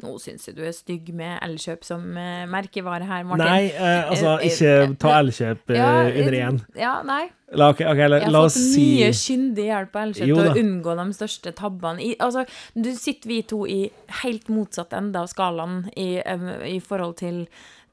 [0.00, 3.44] Nå syns jeg du er stygg med Elkjøp som eh, merkevare her, Martin.
[3.44, 6.60] Nei, eh, altså, Eh, ikke ta Elkjøp Ja, under én.
[6.80, 7.26] Ja, nei.
[7.52, 10.96] La, okay, okay, la, Jeg har fått mye kyndig hjelp av Elkjøp til å unngå
[11.02, 12.00] de største tabbene.
[12.00, 13.82] I, altså, du sitter vi to i
[14.22, 16.14] helt motsatt ende av skalaen i,
[16.72, 17.44] i forhold til,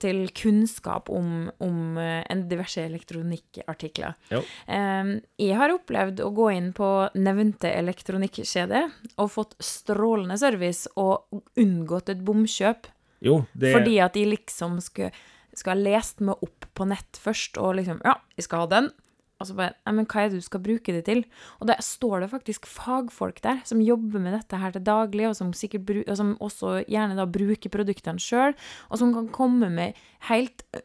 [0.02, 4.16] til kunnskap om, om eh, en diverse elektronikkartikler.
[4.34, 4.44] Jo.
[4.70, 8.86] Jeg har opplevd å gå inn på nevnte elektronikkjede
[9.20, 11.28] og fått strålende service og
[11.60, 12.90] unngått et bomkjøp.
[13.26, 15.12] Jo, det Fordi at de liksom skulle,
[15.58, 18.92] skal ha lest meg opp på nett først, og liksom Ja, jeg skal ha den.
[19.40, 21.24] Og så bare Nei, men hva er det du skal bruke det til?
[21.60, 25.38] Og da står det faktisk fagfolk der som jobber med dette her til daglig, og
[25.40, 28.56] som, sikkert bru, og som også gjerne da bruker produktene sjøl,
[28.90, 30.84] og som kan komme med helt øh,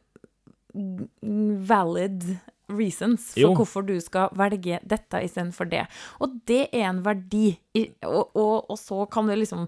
[1.66, 2.36] valid
[2.72, 3.50] reasons for Jo.
[3.58, 5.82] hvorfor du skal velge dette istedenfor det.
[6.24, 7.58] Og det er en verdi.
[8.06, 9.66] Og, og, og så kan det liksom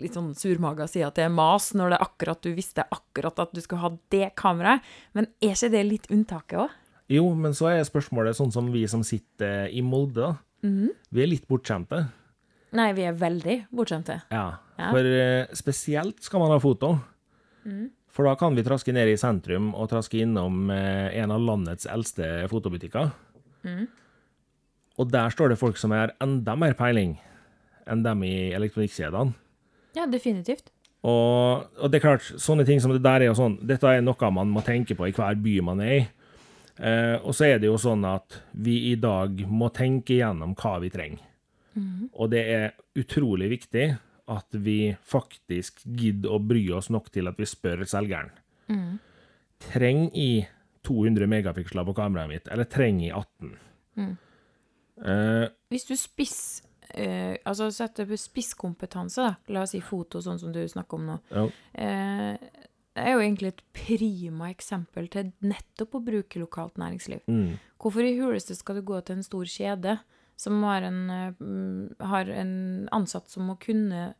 [0.00, 3.38] litt sånn surmaga si at det er mas når det er akkurat du visste akkurat
[3.44, 4.82] at du skulle ha det kameraet,
[5.14, 6.80] men er ikke det litt unntaket òg?
[7.12, 10.36] Jo, men så er spørsmålet sånn som vi som sitter i Molde, da.
[10.64, 10.92] Mhm.
[11.12, 12.06] Vi er litt bortskjemte.
[12.74, 14.22] Nei, vi er veldig bortskjemte.
[14.32, 14.46] Ja.
[14.78, 14.88] Ja.
[14.90, 16.96] For eh, spesielt skal man ha foto.
[17.64, 17.90] Mm.
[18.14, 21.86] For da kan vi traske ned i sentrum og traske innom eh, en av landets
[21.90, 23.12] eldste fotobutikker.
[23.66, 23.86] Mm.
[24.98, 27.16] Og der står det folk som har enda mer peiling
[27.90, 29.34] enn dem i elektronikkjedene.
[29.94, 30.70] Ja, definitivt.
[31.04, 34.02] Og, og det er klart, sånne ting som det der er jo sånn, dette er
[34.02, 36.04] noe man må tenke på i hver by man er i.
[36.78, 40.76] Eh, og så er det jo sånn at vi i dag må tenke igjennom hva
[40.82, 41.22] vi trenger.
[42.14, 42.66] Og det er
[42.98, 43.86] utrolig viktig
[44.30, 48.30] at vi faktisk gidder å bry oss nok til at vi spør selgeren.
[49.64, 50.46] Trenger jeg
[50.86, 54.16] 200 megapiksler på kameraet mitt, eller trenger jeg 18?
[55.04, 56.62] Eh, Hvis du spiss
[56.94, 59.34] eh, Altså setter spisskompetanse, da.
[59.54, 61.16] La oss si foto, sånn som du snakker om nå.
[61.34, 61.48] ja.
[61.74, 62.36] Eh,
[63.02, 67.24] er jo egentlig et prima eksempel til nettopp å bruke lokalt næringsliv.
[67.26, 67.56] Mm.
[67.82, 69.96] Hvorfor i huleste skal du gå til en stor kjede
[70.40, 72.54] som har en, eh, har en
[72.92, 74.14] ansatt som må kunne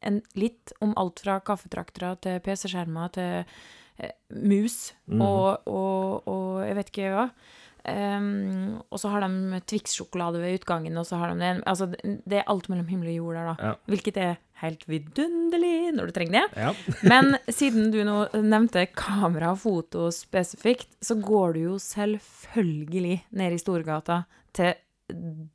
[0.00, 3.44] en, litt om alt fra kaffetraktere til PC-skjermer til
[4.00, 5.20] eh, mus mm.
[5.20, 7.26] og, og, og jeg vet ikke hva.
[7.90, 12.20] Em, og så har de Twix-sjokolade ved utgangen, og så har de det Altså, det
[12.28, 13.68] det er alt mellom himmel og jord der, da.
[13.70, 13.74] Ja.
[13.90, 16.60] Hvilket er helt vidunderlig når du trenger det.
[16.60, 16.72] ja.
[17.12, 23.56] Men siden du nå nevnte kamera og foto spesifikt, så går du jo selvfølgelig ned
[23.56, 24.22] i Storgata
[24.52, 24.74] til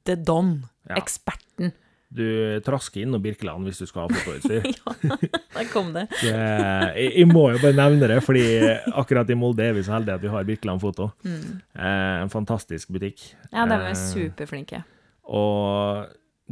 [0.06, 0.96] The Don, Ja.
[1.00, 1.72] eksperten.
[2.16, 2.28] Du
[2.66, 4.68] trasker innom Birkeland hvis du skal ha fotoutstyr.
[4.78, 5.18] ja,
[5.56, 6.06] der kom det.
[6.22, 8.46] Det, jeg, jeg må jo bare nevne det, fordi
[8.94, 11.10] akkurat i Molde er vi så heldige at vi har Birkeland Foto.
[11.26, 11.60] Mm.
[11.76, 13.28] Eh, en fantastisk butikk.
[13.52, 14.84] Ja, de er Eh, superflinke.
[15.26, 16.06] Og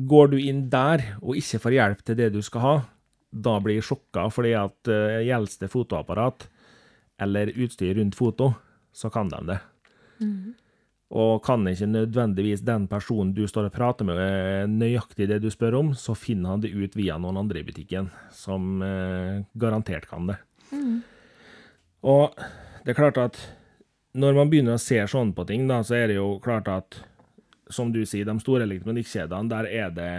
[0.10, 2.74] går du inn der og ikke får hjelp til det du skal ha,
[3.34, 6.48] da blir jeg sjokka, fordi at uh, gjelder det fotoapparat
[7.24, 8.52] eller utstyr rundt foto,
[8.94, 9.60] så kan de det.
[11.14, 15.50] Og kan ikke nødvendigvis den personen du står og prater med, eh, nøyaktig det du
[15.54, 20.10] spør om, så finner han det ut via noen andre i butikken, som eh, garantert
[20.10, 20.40] kan det.
[22.04, 22.34] Og
[22.84, 23.38] det er klart at
[24.18, 26.98] når man begynner å se sånn på ting, da, så er det jo klart at
[27.74, 30.12] som du sier, de store elektronikkjedene, der er det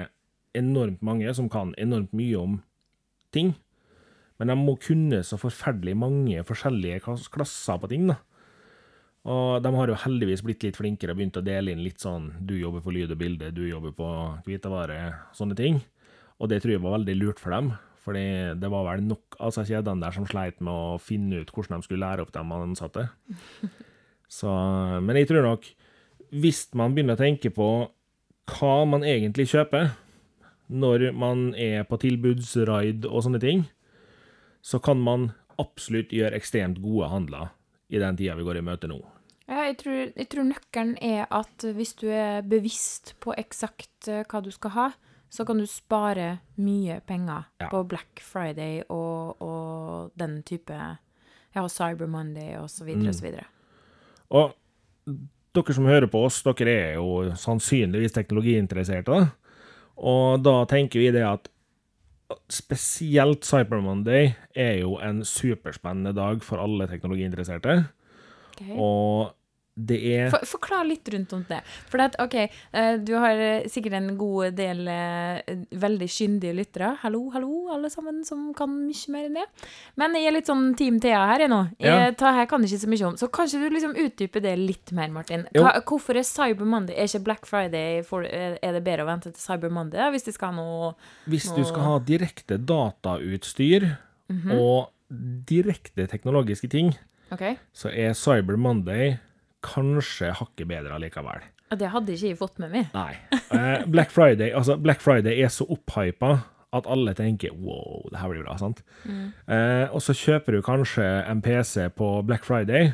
[0.55, 2.57] enormt mange som kan enormt mye om
[3.35, 3.55] ting.
[4.39, 7.03] Men de må kunne så forferdelig mange forskjellige
[7.35, 8.19] klasser på ting, da.
[9.25, 12.29] Og de har jo heldigvis blitt litt flinkere og begynt å dele inn litt sånn
[12.45, 14.09] du jobber på lyd og bilde, du jobber på
[14.45, 14.99] hvitevare,
[15.37, 15.81] sånne ting.
[16.37, 17.72] Og det tror jeg var veldig lurt for dem,
[18.05, 18.27] fordi
[18.61, 21.81] det var vel nok av altså kjedene der som sleit med å finne ut hvordan
[21.81, 23.07] de skulle lære opp de ansatte.
[24.35, 24.51] Så,
[25.05, 25.66] men jeg tror nok,
[26.35, 27.68] hvis man begynner å tenke på
[28.51, 29.93] hva man egentlig kjøper,
[30.68, 33.66] når man er på tilbudsraid og sånne ting,
[34.64, 37.53] så kan man absolutt gjøre ekstremt gode handler
[37.95, 38.99] i den tida vi går i møte nå.
[39.49, 44.23] Ja, jeg tror, jeg tror nøkkelen er at hvis du er bevisst på eksakt eh,
[44.25, 44.87] hva du skal ha,
[45.35, 47.69] så kan du spare mye penger Ja.
[47.73, 50.77] på Black Friday og, og den type
[51.55, 53.45] Ja, Cyber Monday og så videre og så videre.
[54.35, 54.55] Og
[55.55, 59.29] dere som hører på oss, dere er jo sannsynligvis teknologiinteresserte, da.
[59.95, 61.47] Og da tenker vi det at
[62.51, 67.85] spesielt Cyber Monday er jo en superspennende dag for alle teknologiinteresserte.
[68.55, 68.77] Okay.
[68.79, 69.35] Og
[69.75, 71.59] det er For, forklar litt rundt om det.
[71.91, 76.93] For at, OK, eh, du har eh, sikkert en god del eh, veldig kyndige lyttere.
[77.03, 79.47] Hallo, hallo, alle sammen som kan mye mer enn det.
[79.99, 81.61] Men jeg er litt sånn Team Thea her jeg nå.
[81.83, 82.31] Jeg, Ja.
[82.39, 83.18] her kan ikke så mye om.
[83.18, 85.45] Så kanskje du liksom utdyper det litt mer, Martin.
[85.59, 89.33] Hva, hvorfor er Cyber Monday Er ikke Black Friday for, er det bedre å vente
[89.33, 90.95] til Cyber Monday da, hvis de skal ha noe
[91.31, 93.91] Hvis du skal ha direkte datautstyr
[94.55, 94.91] og
[95.47, 96.95] direkte teknologiske ting,
[97.35, 97.59] okay.
[97.75, 99.16] så er Cyber Monday
[99.65, 101.45] kanskje hakket bedre allikevel.
[101.75, 102.91] Det hadde ikke jeg fått med meg.
[102.95, 103.15] Nei.
[103.55, 106.37] Eh, Black Friday altså Black Friday er så opphypa
[106.75, 108.81] at alle tenker wow, det her blir bra, sant?
[109.07, 112.93] Eh, og så kjøper du kanskje en PC på Black Friday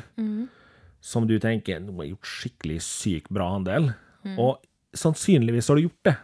[1.01, 3.91] som du tenker nå har jeg gjort skikkelig sykt bra handel.
[4.37, 4.61] Og
[4.97, 6.15] sannsynligvis har du gjort det.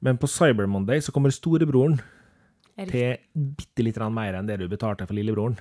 [0.00, 1.98] Men på Cyber Monday så kommer storebroren
[2.88, 5.58] til bitte litt mer enn det du betalte for lillebroren.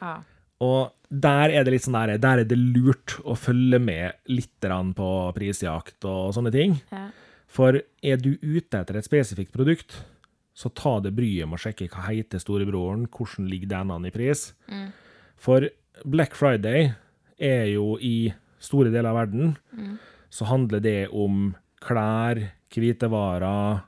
[0.00, 0.20] Ja.
[0.60, 4.68] Og der er det litt sånn der, der er det lurt å følge med litt
[4.96, 6.76] på prisjakt og sånne ting.
[6.92, 7.08] Ja.
[7.50, 9.96] For er du ute etter et spesifikt produkt,
[10.54, 14.12] så ta det bryet med å sjekke hva heter storebroren, hvordan ligger den an i
[14.14, 14.52] pris.
[15.40, 15.66] For
[16.04, 16.92] Black Friday
[17.40, 18.30] er jo i
[18.60, 19.56] store deler av verden,
[20.30, 22.38] så handler det om klær,
[22.70, 23.80] hvitevarer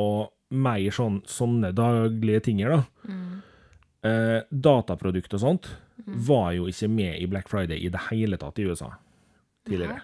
[0.00, 2.62] og mer sånn, sånne daglige ting.
[2.64, 2.84] da.
[4.00, 5.66] Eh, dataprodukt og sånt
[6.06, 8.92] var jo ikke med i Black Friday i det hele tatt i USA
[9.68, 10.00] tidligere.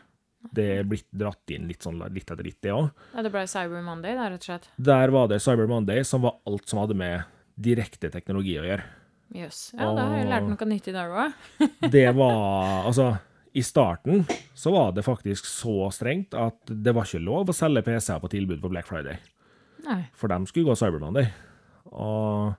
[0.54, 2.90] Det er blitt dratt inn litt sånn litt etter litt, det òg.
[3.16, 4.68] ja, det ble Cyber Monday, da, rett og slett.
[4.78, 7.24] Der var det Cyber Monday, som var alt som hadde med
[7.56, 8.84] direkte teknologi å gjøre.
[9.34, 9.72] Jøss.
[9.74, 11.64] Ja, da har jeg lært noe nytt i dag òg.
[11.90, 13.08] Det var Altså,
[13.56, 14.22] i starten
[14.54, 18.30] så var det faktisk så strengt at det var ikke lov å selge PC-er på
[18.36, 19.18] tilbud på Black Friday.
[19.86, 20.04] Nei.
[20.14, 21.32] For de skulle gå Cyber Monday.
[21.90, 22.54] Og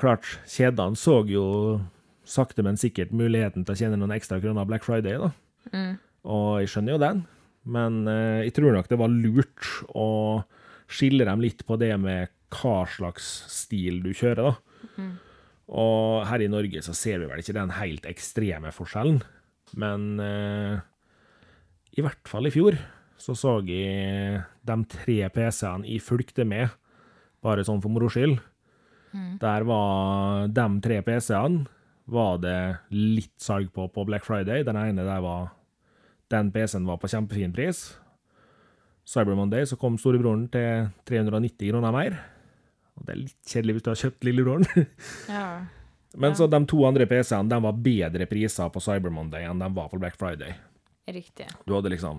[0.00, 1.44] klart, kjedene så jo
[2.30, 5.30] sakte, men sikkert muligheten til å tjene noen ekstra kroner Black Friday, da.
[6.30, 7.22] Og jeg skjønner jo den,
[7.70, 10.08] men eh, jeg tror nok det var lurt å
[10.90, 14.54] skille dem litt på det med hva slags stil du kjører, da.
[15.70, 19.20] Og her i Norge så ser vi vel ikke den helt ekstreme forskjellen,
[19.78, 20.80] men eh,
[21.94, 22.78] i hvert fall i fjor
[23.20, 26.72] så så jeg de tre PC-ene jeg fulgte med,
[27.44, 28.40] bare sånn for moro skyld.
[29.12, 31.64] Der var de tre PC-ene
[32.10, 32.56] var det
[32.94, 34.64] litt salg på på Black Friday.
[34.66, 35.50] Den ene der var
[36.30, 37.96] Den PC-en var på kjempefin pris.
[39.06, 42.18] Cyber Monday så kom storebroren til 390 kroner mer.
[42.94, 44.66] Og det er litt kjedelig hvis du har kjøpt lillebroren.
[45.30, 45.44] Ja.
[46.18, 49.68] Men så de to andre PC-ene de var bedre priser på Cyber Monday enn de
[49.76, 50.56] var på Black Friday.
[51.06, 51.46] Riktig.
[51.66, 52.18] Du hadde liksom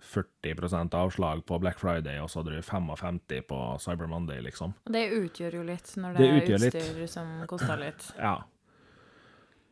[0.00, 4.74] 40% avslag på Black Friday, og så hadde du 55 på Cyber Monday, liksom.
[4.86, 6.78] Og det utgjør jo litt når Det det, er er litt.
[6.80, 8.08] utstyr som koster litt.
[8.22, 8.34] Ja.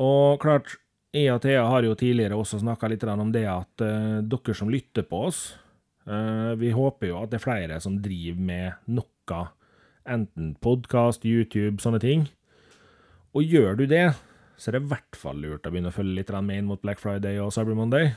[0.00, 0.78] Og klart,
[1.12, 4.70] jeg og Thea har jo tidligere også snakka litt om det at uh, dere som
[4.72, 5.40] lytter på oss,
[6.08, 9.42] uh, vi håper jo at det er flere som driver med noe,
[10.08, 12.28] enten podkast, YouTube, sånne ting.
[13.36, 14.08] Og gjør du det,
[14.56, 16.80] så er det i hvert fall lurt å begynne å følge litt med inn mot
[16.82, 18.14] Black Friday og Cyber Monday.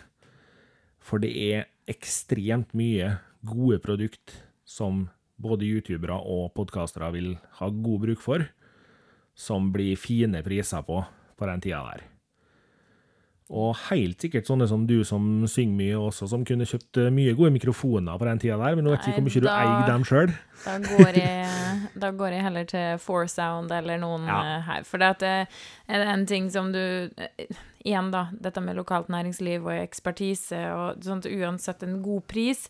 [1.03, 8.05] For det er ekstremt mye gode produkt som både youtubere og podkastere vil ha god
[8.05, 8.45] bruk for,
[9.35, 11.01] som blir fine priser på
[11.33, 12.03] på den tida der.
[13.51, 17.33] Og helt sikkert sånne som du som synger mye også, som kunne kjøpt eh, mye
[17.35, 20.05] gode mikrofoner på den tida der, men nå vet ikke hvor mye du eier dem
[20.07, 20.31] sjøl.
[20.63, 20.77] Da
[22.05, 24.39] da går jeg heller til Foursound eller noen Ja.
[24.57, 24.83] eh, her.
[24.87, 25.47] For det er
[26.13, 27.47] en ting som du eh,
[27.83, 28.29] Igjen, da.
[28.31, 32.69] Dette med lokalt næringsliv og ekspertise og sånt, uansett en god pris.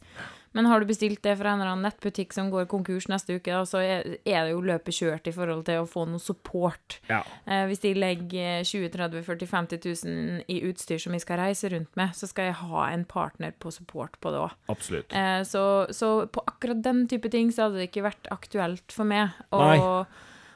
[0.54, 3.62] Men har du bestilt det fra en eller annen nettbutikk som går konkurs neste uke,
[3.70, 7.00] så er er det jo løpet kjørt i forhold til å få noe support.
[7.10, 7.22] Ja.
[7.46, 11.72] Eh, hvis de legger 20 30 40 50 000 i utstyr som vi skal reise
[11.74, 14.58] rundt med, så skal jeg ha en partner på support på det òg.
[14.74, 15.14] Absolutt.
[15.14, 19.08] Eh, så, så på akkurat den type ting så hadde det ikke vært aktuelt for
[19.10, 19.80] meg Og, Nei.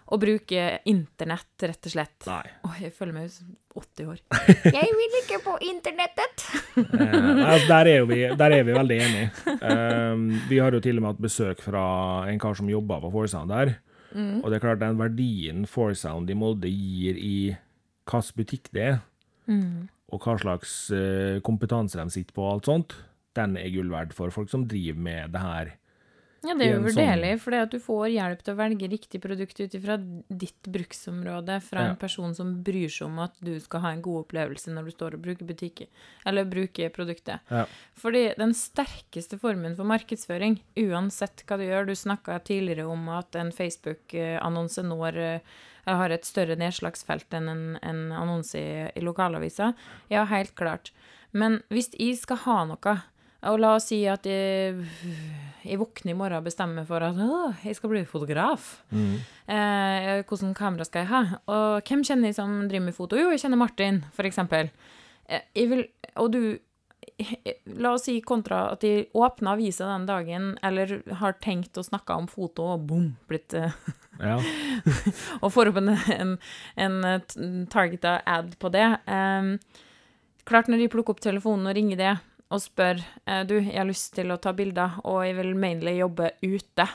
[0.08, 2.28] Å bruke internett, rett og slett.
[2.30, 2.44] Nei.
[2.70, 4.22] Oi, jeg føler meg ut som 80 år.
[4.78, 6.46] jeg vil ikke på internettet!
[6.78, 9.58] Eh, altså, der, er jo vi, der er vi veldig enige.
[9.62, 11.84] Um, vi har jo til og med hatt besøk fra
[12.32, 13.76] en kar som jobber på Forsound der.
[14.16, 14.40] Mm.
[14.40, 17.38] Og det er klart, den verdien Forsound i Molde gir i
[18.08, 19.00] hvilken butikk det er,
[19.48, 19.86] Mm.
[20.12, 22.96] og hva slags eh, kompetanse de sitter på og alt sånt,
[23.38, 25.70] den er gull verd for folk som driver med det her.
[26.48, 29.60] Ja, det er jo vurderlig, for at du får hjelp til å velge riktig produkt
[29.60, 31.90] ut ifra ditt bruksområde fra Ja.
[31.92, 34.92] en person som bryr seg om at du skal ha en god opplevelse når du
[34.96, 35.88] står og bruker butikken,
[36.26, 37.40] eller bruker produktet.
[37.52, 37.66] Ja.
[38.00, 43.36] Fordi den sterkeste formen for markedsføring, uansett hva du gjør Du snakka tidligere om at
[43.36, 45.40] en Facebook-annonse når eh,
[45.88, 49.74] har et større nedslagsfelt enn en, en annonse i, i lokalavisa.
[50.12, 50.92] Ja, helt klart.
[51.32, 52.96] Men hvis jeg skal ha noe,
[53.46, 54.78] og la oss si at jeg,
[55.62, 57.18] jeg våkner i morgen og bestemmer for at
[57.64, 58.70] jeg skal bli fotograf.
[58.92, 61.42] Eh, hvordan kamera skal jeg ha?
[61.54, 63.20] Og hvem kjenner jeg som driver med foto?
[63.20, 64.72] Jo, jeg kjenner Martin, eksempel.
[65.30, 65.86] Eh, vil,
[66.16, 66.42] og du
[67.80, 72.14] La oss si kontra at jeg åpna avisa den dagen, eller har tenkt å snakke
[72.18, 73.74] om foto, og bom, blitt eh,
[74.22, 74.38] Ja.
[75.44, 76.38] og får opp en, en,
[76.76, 78.86] en targeta ad på det.
[79.06, 79.80] Eh,
[80.50, 82.16] klart når de plukker opp telefonen og ringer det
[82.54, 85.98] og spør eh, du, jeg har lyst til å ta bilder, og jeg vil mainly
[85.98, 86.86] jobbe ute.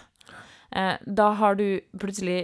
[0.72, 1.66] Eh, da har du
[2.00, 2.38] plutselig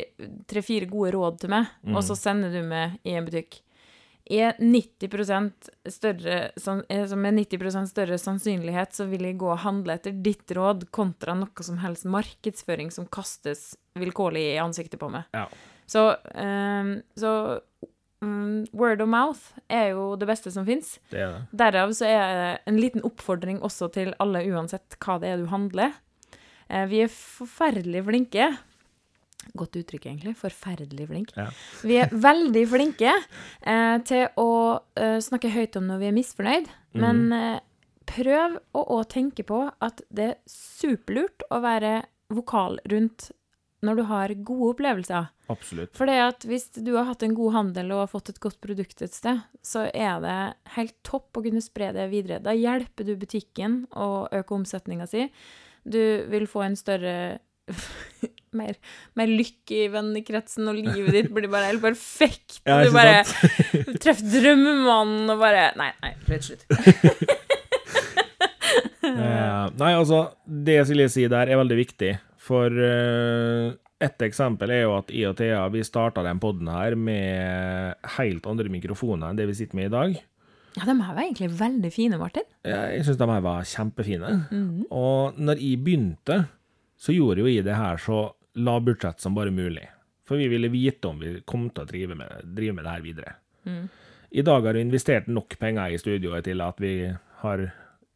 [0.51, 3.63] tre-fire gode råd til meg, og så sender du meg i en butikk.
[4.29, 9.97] Er 90 større, eh, som med 90% større sannsynlighet så vil jeg gå og handle
[9.97, 15.25] etter ditt råd kontra noe som helst markedsføring som kastes vilkårlig i ansiktet på meg.
[15.33, 15.49] Ja.
[15.89, 16.03] Så,
[17.17, 17.31] så
[18.25, 20.97] mm, word of mouth er jo det beste som fins.
[21.13, 21.43] Er.
[21.51, 25.49] Derav så er det en liten oppfordring også til alle, uansett hva det er du
[25.53, 25.95] handler.
[26.69, 28.51] Eh, vi er forferdelig flinke.
[29.57, 30.35] Godt uttrykk, egentlig.
[30.39, 31.33] Forferdelig flink.
[31.39, 31.49] Ja.
[31.87, 34.51] Vi er veldig flinke eh, til å
[34.99, 37.57] eh, snakke høyt om når vi er misfornøyd, men eh,
[38.09, 42.01] prøv å òg tenke på at det er superlurt å være
[42.35, 43.31] vokal rundt
[43.85, 45.29] når du har gode opplevelser.
[45.53, 45.93] Absolutt.
[45.97, 48.59] For det at hvis du har hatt en god handel og har fått et godt
[48.65, 50.39] produkt et sted, så er det
[50.75, 52.43] helt topp å kunne spre det videre.
[52.43, 55.29] Da hjelper du butikken å øke omsetninga si.
[55.89, 56.01] Du
[56.33, 57.15] vil få en større
[58.59, 58.77] mer,
[59.19, 62.61] mer lykke i vennekretsen, og livet ditt blir bare helt perfekt.
[62.69, 63.23] Ja, du bare
[64.03, 66.67] treffer drømmemannen og bare Nei, nei, rett slutt.
[69.09, 72.11] Eh, nei, altså, det Silje sier der, er veldig viktig.
[72.49, 76.97] For uh, et eksempel er jo at jeg og Thea vi starta den poden her
[76.97, 80.19] med helt andre mikrofoner enn det vi sitter med i dag.
[80.79, 82.47] Ja, de her var egentlig veldig fine, Martin.
[82.63, 84.33] Ja, Jeg syns de her var kjempefine.
[84.95, 86.37] Og når jeg begynte,
[86.99, 88.21] så gjorde jo jeg det her så
[88.59, 89.89] lavbudsjett som bare mulig.
[90.29, 93.05] For vi ville vite om vi kom til å drive med, drive med det her
[93.05, 93.35] videre.
[94.31, 96.93] I dag har vi investert nok penger i studioet til at vi
[97.43, 97.65] har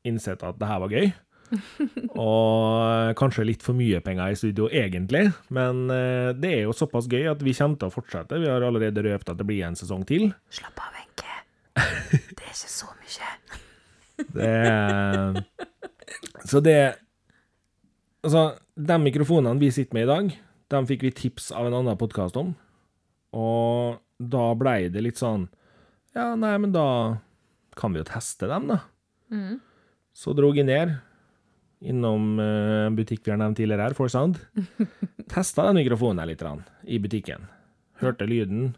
[0.06, 1.12] innsett at det her var gøy.
[2.22, 5.26] Og kanskje litt for mye penger i studio, egentlig.
[5.54, 8.40] Men eh, det er jo såpass gøy at vi kommer til å fortsette.
[8.40, 10.30] Vi har allerede røpt at det blir en sesong til.
[10.52, 11.34] Slapp av, Wenche.
[12.36, 13.30] Det er ikke så mye.
[14.36, 14.52] Det
[16.46, 16.76] Så det
[18.22, 18.42] Altså,
[18.78, 20.28] de mikrofonene vi sitter med i dag,
[20.70, 22.52] de fikk vi tips av en annen podkast om.
[23.34, 25.48] Og da blei det litt sånn
[26.14, 26.84] Ja, nei, men da
[27.74, 28.78] kan vi jo teste dem, da.
[30.14, 30.92] Så dro jeg ned
[31.82, 34.38] innom eh, en butikk vi har nevnt tidligere her, Forsound.
[35.32, 36.44] Testa den mikrofonen her litt
[36.84, 37.48] i butikken.
[38.02, 38.74] Hørte lyden.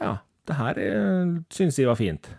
[0.00, 2.30] Ja, det her eh, syns jeg var fint.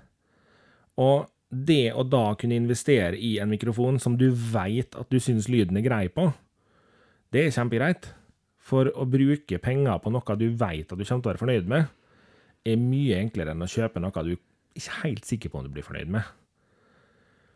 [0.98, 5.48] Og det å da kunne investere i en mikrofon som du veit at du syns
[5.52, 6.30] lyden er grei på,
[7.32, 8.12] det er kjempegreit.
[8.68, 11.70] For å bruke penger på noe du veit at du kommer til å være fornøyd
[11.72, 11.88] med,
[12.68, 14.34] er mye enklere enn å kjøpe noe du
[14.78, 16.28] ikke er helt sikker på om du blir fornøyd med.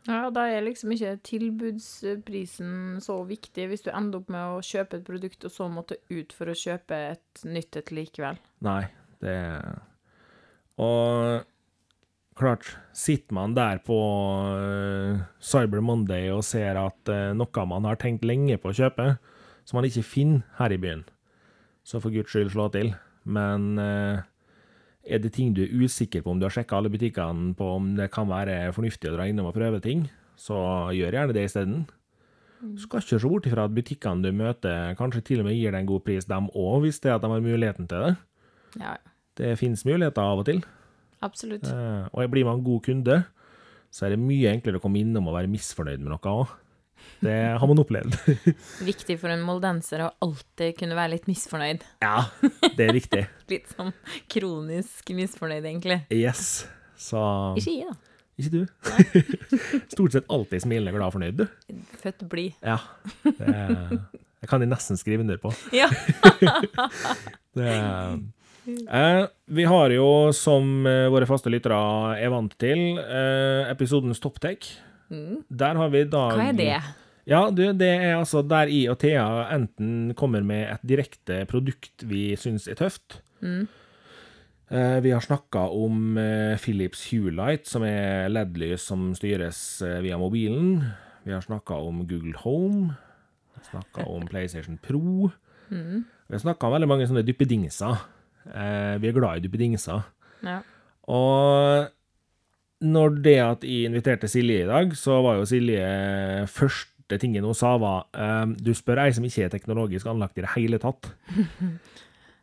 [0.08, 4.98] Ja, da er liksom ikke tilbudsprisen så viktig hvis du ender opp med å kjøpe
[4.98, 8.40] et produkt og så måtte ut for å kjøpe et nytt et likevel.
[8.66, 8.84] Nei,
[9.22, 9.38] det
[10.82, 11.46] Og
[12.42, 12.66] klart,
[12.98, 14.00] sitter man der på
[14.58, 19.14] uh, Cyber Monday og ser at uh, noe man har tenkt lenge på å kjøpe,
[19.68, 21.06] som man ikke finner her i byen,
[21.86, 22.96] så for guds skyld slå til.
[23.30, 24.26] Men uh,
[25.04, 27.96] er det ting du er usikker på om du har sjekka alle butikkene på om
[27.98, 30.06] det kan være fornuftig å dra innom og prøve ting,
[30.38, 30.56] så
[30.96, 31.88] gjør gjerne det isteden.
[32.62, 35.74] Du skal ikke se bort ifra at butikkene du møter, kanskje til og med gir
[35.74, 38.14] deg en god pris, dem òg, hvis det er at de har muligheten til det.
[38.80, 38.98] Ja,
[39.36, 40.62] Det finnes muligheter av og til.
[41.22, 41.64] absolutt.
[41.66, 43.26] Eh, og blir man god kunde,
[43.90, 46.48] så er det mye enklere å komme innom og være misfornøyd med noe òg.
[47.22, 48.16] Det har man opplevd.
[48.92, 51.84] Viktig for en moldenser å alltid kunne være litt misfornøyd.
[52.02, 52.24] ja,
[52.78, 53.26] det er riktig.
[53.54, 53.92] Litt sånn
[54.32, 56.00] kronisk misfornøyd, egentlig.
[56.10, 56.64] Yes.
[56.98, 57.22] Så
[57.62, 58.12] Ikke jeg, da.
[58.42, 58.66] Ikke du?
[59.94, 61.80] Stort sett alltid smilende, glad og fornøyd, du.
[62.02, 62.58] Født blid.
[62.66, 62.80] Ja.
[63.22, 65.54] Det, kan de nesten skrive under på.
[65.76, 65.92] Ja.
[67.54, 67.68] Det,
[68.88, 71.78] eh, vi har jo, som eh, våre faste lyttere
[72.18, 74.72] er vant til, eh, episodens topptek.
[75.12, 75.44] Mm.
[75.52, 76.76] Der har vi dag Hva er det?
[77.30, 82.06] Ja, du, det er altså der I og Thea enten kommer med et direkte produkt
[82.10, 83.20] vi syns er tøft.
[83.46, 83.68] Mm.
[84.72, 90.18] Eh, vi har snakka om eh, Philips Hulight, som er LED-lys som styres eh, via
[90.18, 90.80] mobilen.
[91.28, 92.96] Vi har snakka om Google Home.
[93.70, 95.30] Snakka om PlayStation Pro.
[95.70, 96.04] Mm.
[96.28, 98.00] Vi har snakka om veldig mange sånne duppedingser.
[98.42, 100.08] Vi er glad i duppedingser.
[100.42, 100.56] Ja.
[101.14, 101.92] Og
[102.82, 105.86] når det at jeg inviterte Silje i dag, så var jo Silje
[106.50, 110.46] første tingen hun sa, var eh, Du spør ei som ikke er teknologisk anlagt i
[110.46, 111.12] det hele tatt.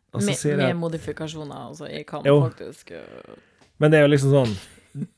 [0.09, 1.85] Med, jeg modifikasjoner, altså.
[1.85, 2.39] Jeg kan Jo.
[2.47, 3.35] faktisk øh,
[3.77, 4.55] Men det er jo liksom sånn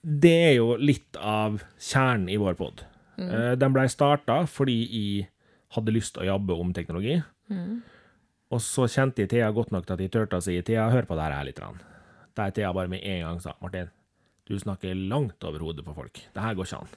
[0.03, 2.84] Det er jo litt av kjernen i vår pod.
[3.22, 3.55] Mm.
[3.59, 5.30] den blei starta fordi jeg
[5.76, 7.22] hadde lyst til å jobbe om teknologi.
[7.47, 7.82] mm.
[8.51, 11.05] Og så kjente jeg Thea godt nok til at jeg turte å si Thea, hør
[11.07, 11.59] på det her litt.
[11.59, 11.80] grann».
[12.36, 13.88] Der Thea bare med en gang sa Martin,
[14.49, 16.21] du snakker langt over hodet på folk.
[16.33, 16.95] Det her går ikke an.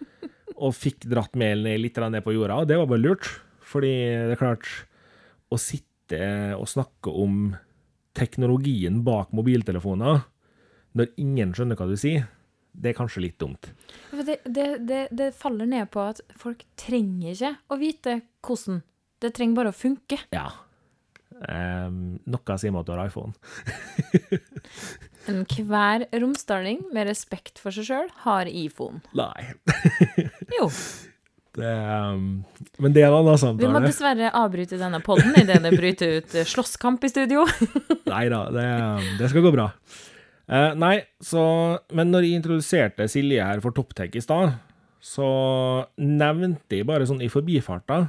[0.64, 3.30] og fikk dratt melene litt ned på jorda, og det var bare lurt.
[3.64, 3.94] Fordi
[4.28, 4.68] det er klart
[5.50, 6.18] Å sitte
[6.58, 7.54] og snakke om
[8.14, 10.20] teknologien bak mobiltelefoner
[10.94, 12.28] når ingen skjønner hva du sier,
[12.74, 13.70] det er kanskje litt dumt.
[14.10, 18.16] Det, det, det, det faller ned på at folk trenger ikke å vite
[18.46, 18.82] hvordan.
[19.22, 20.20] Det trenger bare å funke.
[20.34, 20.48] Ja.
[21.42, 23.34] Um, noe sier meg at du har iPhone.
[25.30, 29.02] Enhver romsdaling med respekt for seg sjøl har iPhone.
[29.16, 29.50] Nei.
[30.54, 30.68] Jo.
[31.54, 32.42] Det, um,
[32.82, 36.34] men det er en annen Vi må dessverre avbryte denne podden idet det bryter ut
[36.34, 37.44] eh, slåsskamp i studio.
[38.12, 38.66] Nei da, det,
[39.20, 39.68] det skal gå bra.
[40.50, 41.40] Uh, nei, så
[41.96, 44.58] Men når jeg introduserte Silje her for Toptech i stad,
[45.00, 45.28] så
[46.00, 48.02] nevnte jeg bare sånn i forbifarta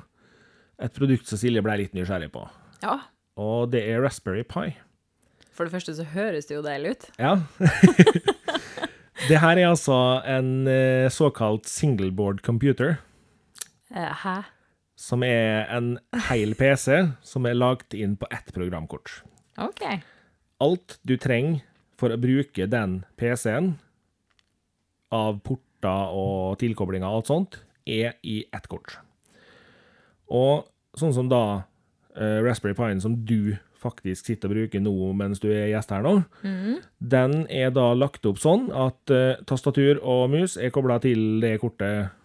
[0.82, 2.44] et produkt som Silje ble litt nysgjerrig på.
[2.84, 2.98] Ja.
[3.38, 4.76] Og det er Raspberry Pi.
[5.56, 7.06] For det første så høres det jo deilig ut.
[7.20, 7.34] Ja.
[9.30, 12.98] det her er altså en eh, såkalt singleboard computer,
[13.96, 14.42] Eh, hæ?
[14.98, 15.92] som er en
[16.28, 19.22] hel PC som er lagt inn på ett programkort.
[19.62, 19.84] OK.
[20.60, 21.62] alt du trenger
[22.00, 23.76] for å bruke den PC-en,
[25.16, 27.58] av porter og tilkoblinger og alt sånt,
[27.88, 28.98] er i ett kort.
[30.28, 30.66] Og
[30.98, 31.44] sånn som da
[32.18, 33.56] eh, Raspberry Pi som du
[33.86, 36.78] faktisk sitter og bruker nå mens du er gjest her nå, mm.
[37.14, 41.60] den er da lagt opp sånn at uh, tastatur og mus er kobla til det
[41.62, 42.16] kortet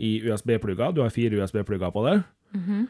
[0.00, 0.94] i USB-plugger.
[0.96, 2.16] Du har fire USB-plugger på det.
[2.56, 2.86] Mhm.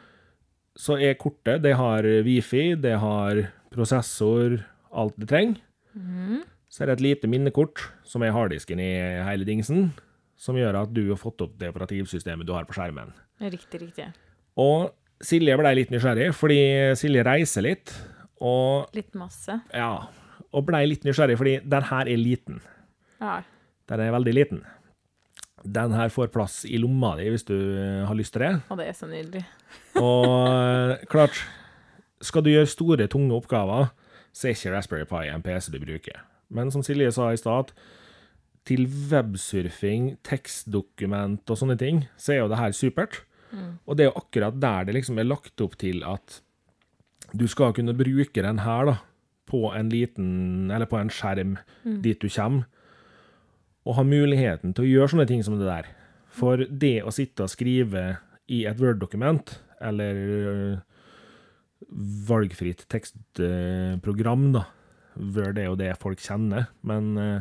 [0.78, 4.60] Så er kortet Det har wifi, det har prosessor,
[4.92, 5.56] alt det trenger.
[5.94, 6.44] Mhm.
[6.70, 8.92] Så er det et lite minnekort, som er harddisken i
[9.26, 9.92] hele dingsen,
[10.36, 13.12] som gjør at du har fått opp det operativsystemet du har på skjermen.
[13.40, 14.06] Riktig, riktig.
[14.56, 16.60] Og Silje ble litt nysgjerrig, fordi
[16.96, 17.92] Silje reiser litt,
[18.40, 19.58] og Litt masse.
[19.76, 19.90] ja,
[20.50, 22.60] og ble litt nysgjerrig fordi den her er liten.
[23.20, 23.42] Ja.
[23.90, 24.62] Den er veldig liten.
[25.62, 28.52] Den her får plass i lomma di hvis du eh, har lyst til det.
[28.72, 29.42] Og det er så nydelig.
[30.00, 31.36] Og eh, klart,
[32.24, 33.90] skal du gjøre store, tunge oppgaver,
[34.32, 36.22] så er ikke Raspberry Pi en PC du bruker.
[36.48, 37.74] Men som Silje sa i stad,
[38.66, 43.20] til websurfing, tekstdokument og sånne ting, så er jo det her supert.
[43.86, 46.40] Og det er jo akkurat der det liksom er lagt opp til at
[47.32, 48.96] du skal kunne bruke den her da,
[49.46, 51.56] på en liten, eller på en skjerm
[52.02, 52.64] dit du kommer.
[53.86, 55.86] og ha muligheten til å gjøre sånne ting som det der.
[56.30, 60.76] For det å sitte og skrive i et Word-dokument, eller øh,
[62.28, 64.66] valgfritt tekstprogram, da
[65.16, 67.40] Word er jo det folk kjenner, men øh,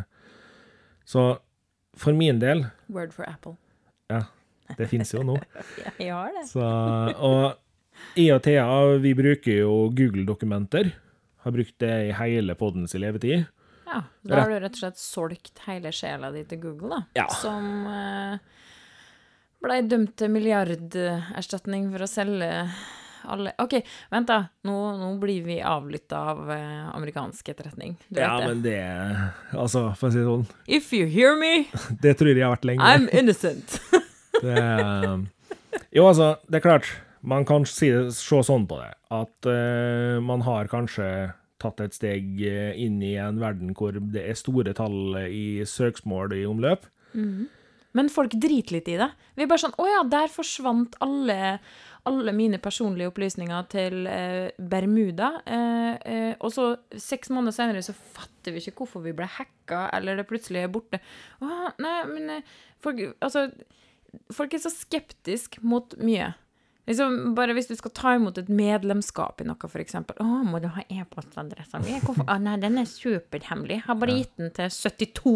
[1.06, 1.40] Så
[1.98, 3.58] for min del Word for Apple.
[4.10, 4.24] Ja,
[4.78, 5.38] det fins jo nå.
[5.84, 6.46] Ja, jeg har det.
[6.52, 6.64] Så,
[7.18, 8.68] og jeg og Thea
[9.04, 10.92] vi bruker jo Google-dokumenter.
[11.46, 13.46] Har brukt det i hele podens levetid.
[13.90, 17.02] Ja, Da har du rett og slett solgt hele sjela di til Google, da.
[17.24, 17.28] Ja.
[17.34, 18.38] Som eh,
[19.64, 22.50] blei dømt til milliarderstatning for å selge
[23.30, 23.74] alle OK,
[24.14, 24.38] vent, da.
[24.68, 27.98] Nå, nå blir vi avlytta av eh, amerikansk etterretning.
[28.08, 28.52] Du Ja, vet det.
[28.54, 31.66] men det Altså, for å si det sånn, If you hear me,
[32.04, 32.86] det tror jeg har vært lenge.
[32.86, 33.80] I'm innocent.
[34.40, 34.64] Det,
[35.96, 36.90] jo, altså, det er klart.
[37.22, 38.94] Man kan si se sånn på det.
[39.12, 41.10] At uh, man har kanskje
[41.60, 46.38] tatt et steg eh, inn i en verden hvor det er store tall i søksmål
[46.38, 46.86] i omløp.
[47.98, 49.10] Men folk driter litt i det.
[49.36, 51.58] Vi er bare sånn Å ja, der forsvant alle,
[52.10, 55.32] alle mine personlige opplysninger til eh, Bermuda.
[55.44, 59.88] Eh, eh, og så seks måneder senere så fatter vi ikke hvorfor vi ble hacka,
[59.98, 61.02] eller det plutselig er borte.
[61.42, 63.48] Å, nei, men eh, folk, altså,
[64.34, 66.34] folk er så skeptiske mot mye.
[66.90, 70.18] Liksom, bare hvis du skal ta imot et medlemskap i noe, eksempel.
[70.24, 73.84] Å, må du ha e-postadressa mi?' Å, nei, den er superhemmelig.
[73.86, 75.34] Har bare gitt den til 72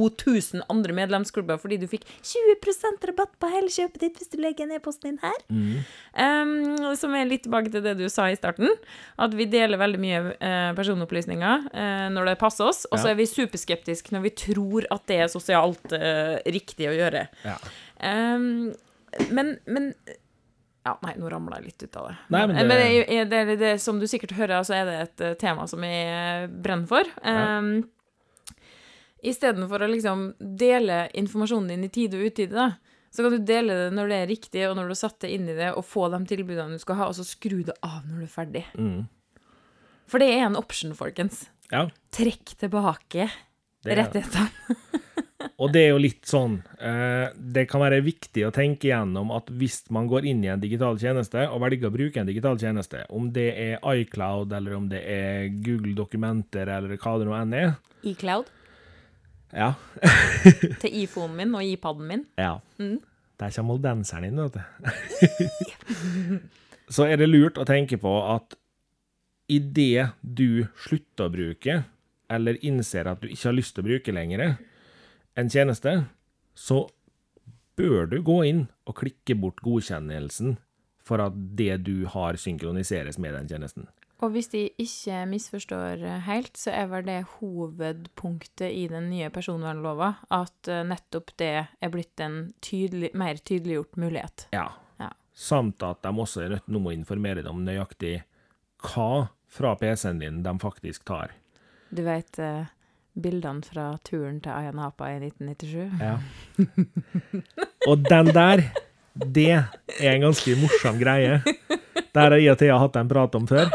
[0.56, 4.72] 000 andre medlemsklubber fordi du fikk 20% rabatt på hele kjøpet ditt hvis du legger
[4.72, 5.38] ned posten din her.
[6.18, 8.74] Um, som er litt tilbake til det du sa i starten.
[9.22, 13.14] At vi deler veldig mye uh, personopplysninger uh, når det passer oss, og så Ja.
[13.14, 17.28] er vi superskeptiske når vi tror at det er sosialt uh, riktig å gjøre.
[17.46, 17.60] Ja.
[18.04, 18.74] Um,
[19.32, 19.90] men, men
[20.84, 22.16] ja, nei, nå ramla jeg litt ut av det.
[22.34, 22.88] Nei, men men det- det,
[23.20, 25.68] er det, er det, det, som du sikkert hører, så er det et eh, tema
[25.72, 27.08] som jeg brenner for.
[27.24, 27.60] Ja.
[27.60, 27.86] Um,
[29.24, 30.24] Istedenfor å liksom
[30.60, 32.66] dele informasjonen din i tide og utide, da,
[33.14, 35.36] så kan du dele det når det er riktig, og når du har satt deg
[35.38, 38.02] inn i det, og få de tilbudene du skal ha, og så skru det av
[38.10, 38.66] når du er ferdig.
[38.76, 39.06] Mm.
[40.12, 41.46] For det er en option, folkens.
[41.72, 43.30] Ja, Trekk tilbake
[43.88, 44.76] det rettighetene.
[45.62, 49.52] og det er jo litt sånn eh, Det kan være viktig å tenke gjennom at
[49.54, 53.04] hvis man går inn i en digital tjeneste og velger å bruke en digital tjeneste,
[53.14, 57.54] om det er iCloud, eller om det er Google Dokumenter, eller hva det nå enn
[57.60, 57.74] er
[58.10, 58.50] iCloud
[59.54, 59.74] Ja.
[60.82, 62.26] til iPhonen min og iPaden min.
[62.42, 62.56] ja.
[62.82, 62.98] Mm.
[63.42, 64.62] Der kommer moldenseren inn, vet du.
[66.94, 68.54] Så er det lurt å tenke på at
[69.52, 71.80] idet du slutter å bruke,
[72.32, 74.44] eller innser at du ikke har lyst til å bruke lenger
[75.40, 76.04] en tjeneste,
[76.54, 76.86] så
[77.78, 80.58] bør du gå inn og klikke bort godkjennelsen
[81.04, 83.90] for at det du har, synkroniseres med den tjenesten.
[84.24, 90.14] Og hvis de ikke misforstår helt, så er vel det hovedpunktet i den nye personvernlova,
[90.32, 94.46] at eh, nettopp det er blitt en tydelig, mer tydeliggjort mulighet.
[94.56, 94.70] Ja.
[95.02, 95.10] Ja.
[95.36, 98.22] Samt at de også er nødt til å informere deg om nøyaktig
[98.94, 101.36] hva fra PC-en din de faktisk tar.
[101.92, 102.72] Du vet eh,
[103.14, 106.02] bildene fra turen til Ayia Napa i 1997?
[106.02, 106.18] Ja.
[107.90, 108.64] Og den der,
[109.14, 111.42] det er en ganske morsom greie.
[112.14, 113.70] Der har jeg og Thea hatt en prat om før.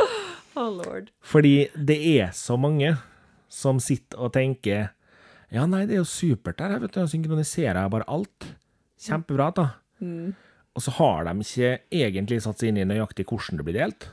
[0.59, 1.13] Oh lord.
[1.23, 2.97] Fordi det er så mange
[3.49, 4.89] som sitter og tenker
[5.55, 6.99] Ja, nei, det er jo supert der, vet du.
[7.01, 8.49] Jeg synkroniserer jeg bare alt.
[9.01, 9.65] Kjempebra, da.
[10.77, 14.11] Og så har de ikke egentlig satt seg inn i nøyaktig hvordan det blir delt.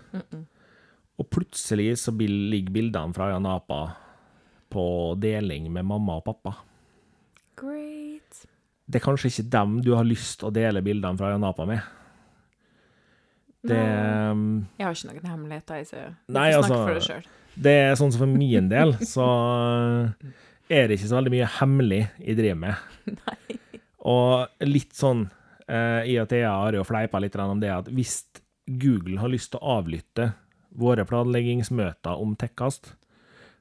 [1.19, 3.81] Og plutselig så ligger bildene fra Jan Apa
[4.71, 4.85] på
[5.21, 6.55] deling med mamma og pappa.
[7.55, 8.41] Great.
[8.85, 11.81] det er kanskje ikke dem du har lyst til å dele bildene fra Janapa med.
[13.65, 14.65] Det, no.
[14.77, 17.23] Jeg har ikke noen hemmeligheter, jeg, så Nei, får altså- for deg sjøl.
[17.65, 19.25] det er sånn som for min del, så
[20.69, 22.75] er det ikke så veldig mye hemmelig jeg driver med.
[24.05, 25.23] Og litt sånn
[25.67, 28.19] eh, I og jeg har jo fleipa litt om det at hvis
[28.67, 30.33] Google har lyst til å avlytte
[30.77, 32.93] våre planleggingsmøter om tekkast,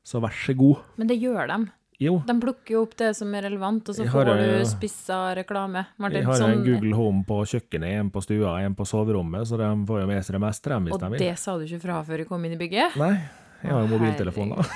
[0.04, 0.84] så vær så god.
[1.00, 1.58] Men det gjør de.
[2.02, 5.84] Jo, De plukker jo opp det som er relevant, og så får du spissa reklame.
[6.02, 6.56] Martin, jeg har sånn...
[6.56, 10.08] en Google Home på kjøkkenet, en på stua, en på soverommet, så de får jo
[10.10, 11.20] med seg det meste, de, hvis Og de vil.
[11.20, 12.98] Og det sa du ikke fra før du kom inn i bygget?
[13.00, 13.14] Nei,
[13.62, 14.66] jeg har jo mobiltelefon, da.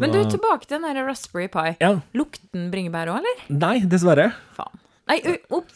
[0.00, 1.76] Men du, tilbake til den der Raspberry Pi.
[1.82, 1.92] Ja.
[2.16, 3.36] Lukten bringebær òg, eller?
[3.52, 4.30] Nei, dessverre.
[4.56, 4.80] Faen.
[5.12, 5.20] Nei,
[5.52, 5.68] opp!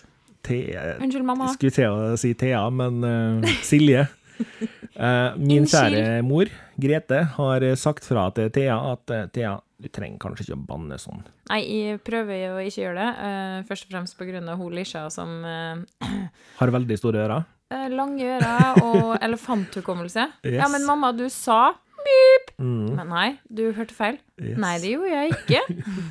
[0.44, 1.48] Unnskyld, mamma.
[1.54, 4.06] Skulle til å si Thea, men uh, Silje.
[4.94, 6.46] Eh, min kjære mor,
[6.78, 10.66] Grete, har eh, sagt fra til Thea at eh, Thea, du trenger kanskje ikke å
[10.68, 11.24] banne sånn.
[11.50, 13.64] Nei, jeg prøver å ikke gjøre det.
[13.66, 15.42] først og fremst av hun Lisha som
[16.60, 17.48] Har veldig store ører.
[17.90, 20.28] Lange ører og elefanthukommelse.
[20.46, 21.74] Ja, men mamma, du sa
[22.04, 22.54] pip!
[22.58, 22.94] Mm.
[22.94, 24.18] Men nei, du hørte feil.
[24.38, 24.58] Yes.
[24.60, 25.62] Nei, det gjorde jeg ikke.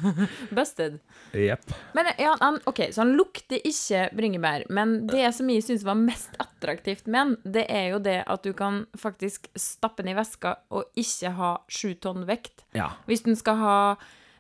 [0.58, 0.98] Busted.
[1.36, 1.76] Yep.
[1.98, 4.66] Men ja, han, ok, Så han lukter ikke bringebær.
[4.74, 8.44] Men det som jeg syns var mest attraktivt med han, det er jo det at
[8.46, 12.66] du kan faktisk stappe den i veska og ikke ha sju tonn vekt.
[12.78, 12.92] Ja.
[13.08, 13.78] Hvis den skal ha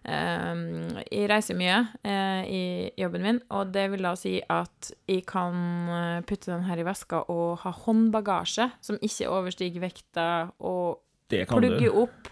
[0.03, 2.63] ehm, Jeg reiser mye eh, i
[2.99, 5.55] jobben min, og det vil da si at jeg kan
[5.87, 10.27] eh, putte den her i veska og ha håndbagasje som ikke overstiger vekta,
[10.59, 11.01] og
[11.33, 12.01] Det kan plugge du.
[12.05, 12.29] opp.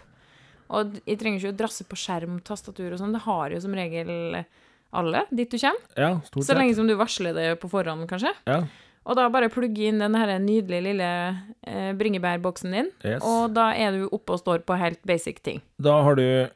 [0.72, 3.12] Og jeg trenger ikke å drasse på skjerm, tastatur og sånn.
[3.12, 4.38] Det har jo som regel
[4.92, 5.82] alle dit du kommer.
[5.96, 6.48] Ja, stort sett.
[6.52, 8.32] Så lenge som du varsler det på forhånd, kanskje.
[8.48, 8.62] Ja.
[9.02, 10.14] Og da bare plugge inn den
[10.46, 11.08] nydelige lille
[11.66, 13.22] eh, bringebærboksen din, Yes.
[13.26, 15.60] og da er du oppe og står på helt basic ting.
[15.82, 16.48] Da har du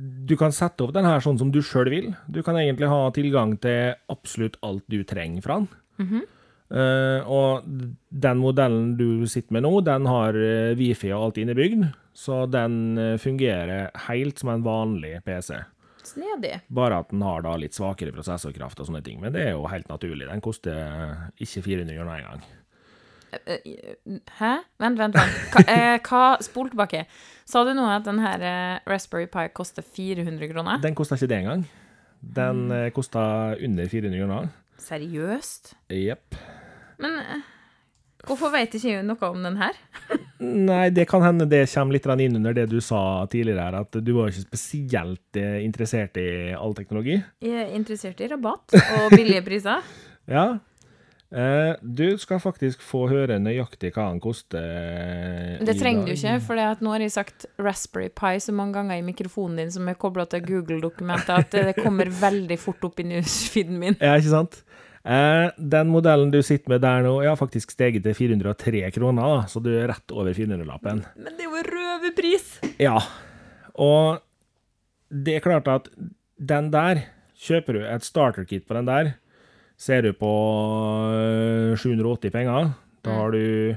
[0.00, 2.06] Du kan sette opp den her sånn som du sjøl vil.
[2.30, 5.68] Du kan egentlig ha tilgang til absolutt alt du trenger fra den.
[6.00, 6.22] Mhm.
[6.70, 11.82] Eh, og den modellen du sitter med nå, den har uh, wifi og alt innebygd,
[12.14, 15.58] så den uh, fungerer helt som en vanlig PC.
[16.06, 16.60] Snedig.
[16.70, 19.18] Bare at den har da litt svakere prosessorkraft og sånne ting.
[19.22, 20.28] Men det er jo helt naturlig.
[20.30, 22.46] Den koster ikke 400 kroner engang.
[24.40, 24.52] Hæ?
[24.82, 25.36] Vent, vent, vent.
[25.54, 27.04] Hva, hva Spol tilbake.
[27.46, 28.42] Sa du nå at den her
[28.90, 30.80] Raspberry Pi koster 400 kroner?
[30.82, 31.62] Den koster ikke det engang.
[32.20, 32.90] Den Mm.
[32.96, 34.50] koster under 400 kroner.
[34.82, 35.74] Seriøst?
[35.94, 36.34] Jepp.
[37.00, 37.42] Men eh,
[38.28, 39.76] hvorfor vet ikke jeg noe om den her?
[40.40, 44.00] Nei, det kan hende det kommer litt inn under det du sa tidligere, her, at
[44.00, 47.18] du var ikke spesielt eh, interessert i all teknologi.
[47.44, 49.84] Jeg er interessert i rabatt og billige priser.
[50.30, 50.60] Ja.
[51.30, 55.58] Eh, du skal faktisk få høre nøyaktig hva den koster.
[55.62, 59.04] Det trenger du ikke, for nå har jeg sagt Raspberry Pi så mange ganger i
[59.06, 63.78] mikrofonen din som er kobla til Google-dokumentet, at det kommer veldig fort opp i newsfeeden
[63.78, 63.98] min.
[63.98, 64.62] Ja, ikke sant?
[65.04, 69.62] Eh, den modellen du sitter med der nå, har faktisk steget til 403 kroner, så
[69.64, 71.04] du er rett over 400-lappen.
[71.16, 72.50] Men det er jo røverpris!
[72.82, 72.98] Ja,
[73.80, 74.20] og
[75.10, 75.88] det er klart at
[76.36, 77.00] den der,
[77.40, 79.14] kjøper du et starter-kit på den der,
[79.80, 80.28] ser du på
[81.16, 83.76] øh, 780 penger, da har du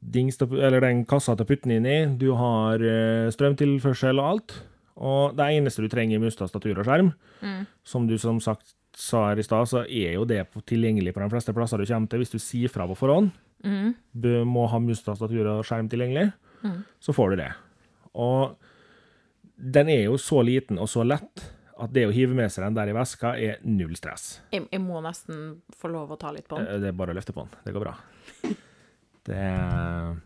[0.00, 4.30] dings, eller den kassa til å putte den inn i, du har øh, strømtilførsel og
[4.32, 4.54] alt,
[4.96, 7.12] og det eneste du trenger er mus, statur og skjerm,
[7.42, 7.64] Mm.
[7.82, 11.30] som du som sagt sa her i stad, så er jo det tilgjengelig på de
[11.32, 13.30] fleste plasser du kommer til, hvis du sier fra på forhånd,
[13.64, 13.94] Mm.
[14.12, 16.32] du må ha mustastatur og skjerm tilgjengelig,
[16.64, 16.84] Mm.
[17.00, 17.52] så får du det.
[18.14, 18.56] Og
[19.56, 21.44] den er jo så liten og så lett
[21.80, 24.40] at det å hive med seg den der i veska er null stress.
[24.52, 26.66] Jeg, jeg må nesten få lov å ta litt på den.
[26.66, 27.50] Eh, Det er bare å løfte på den.
[27.64, 27.94] Det går bra.
[29.24, 30.16] Det er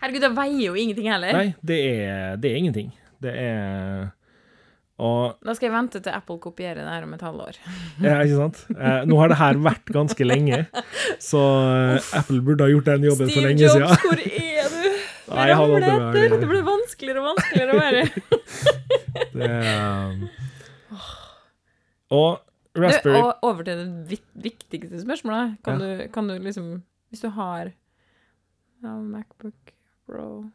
[0.00, 1.32] Herregud, det veier jo ingenting heller.
[1.32, 2.92] Nei, det er, det er ingenting.
[3.20, 4.10] Det er
[4.98, 7.58] Og Da skal jeg vente til Apple kopierer det her om et halvår.
[8.06, 8.64] Ja, ikke sant?
[8.74, 10.64] Eh, nå har det her vært ganske lenge,
[11.22, 11.42] så
[11.98, 13.86] Uff, Apple burde ha gjort den jobben for lenge siden.
[14.02, 14.82] hvor er du?
[15.28, 16.18] Nei, jeg hadde det, etter.
[16.18, 16.28] det.
[16.40, 18.04] ble blir vanskeligere og vanskeligere å være.
[19.38, 20.28] Det er,
[22.14, 25.58] og Raspberry du, over til det viktigste spørsmålet.
[25.66, 26.70] Kan, du, kan du liksom
[27.10, 27.72] Hvis du har
[28.82, 29.74] ja, Macbook
[30.06, 30.48] Pro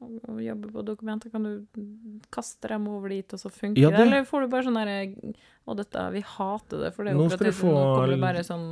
[0.00, 1.82] og, jobbe jobber på dokumenter, kan du
[2.32, 4.00] kaste dem over dit, og så funker Ja, det?
[4.06, 5.34] Eller får du bare sånn herre
[5.68, 8.66] Å, dette Vi hater det, for det er operativt, Nå kommer det bare sånn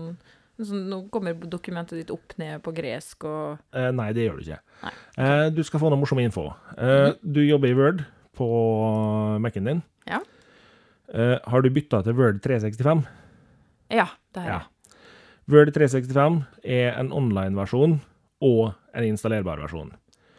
[0.59, 4.43] Sånn, nå kommer dokumentet ditt opp ned på gresk og Eh, nei, det gjør du
[4.49, 4.59] ikke.
[4.83, 6.49] Nei, Eh, du skal få noe morsom info.
[6.77, 8.03] Eh, Du jobber i Word
[8.35, 8.49] på
[9.41, 9.83] Mac-en din.
[10.09, 10.19] Ja.
[11.15, 13.05] Eh, har du bytta til Word 365?
[13.91, 14.59] Ja, det har Ja.
[14.59, 14.99] jeg.
[15.49, 18.01] Word 365 er en online-versjon
[18.43, 19.93] og en installerbar versjon.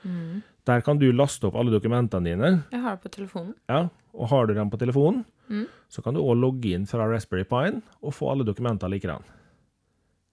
[0.06, 0.44] Mm.
[0.70, 3.56] Der kan du laste opp alle dokumentene dine, Jeg har det på telefonen.
[3.70, 5.66] ja, og har du dem på telefonen, Mm.
[5.90, 9.24] så kan du òg logge inn fra Raspberry Pine og få alle dokumentene likedan.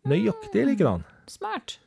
[0.07, 1.05] Nøyaktig likedan.
[1.27, 1.79] Smart.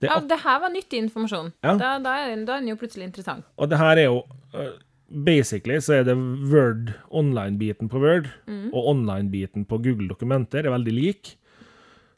[0.00, 1.52] Det Ja, det her var nyttig informasjon.
[1.62, 1.74] Ja.
[1.76, 3.44] Da, da, er, den- da er den jo plutselig interessant.
[3.58, 4.22] Og det her er jo
[4.54, 4.70] eh,
[5.12, 8.70] Basically så er det Word, online-biten på Word Mm.
[8.72, 11.36] og online-biten på Google Dokumenter er veldig lik.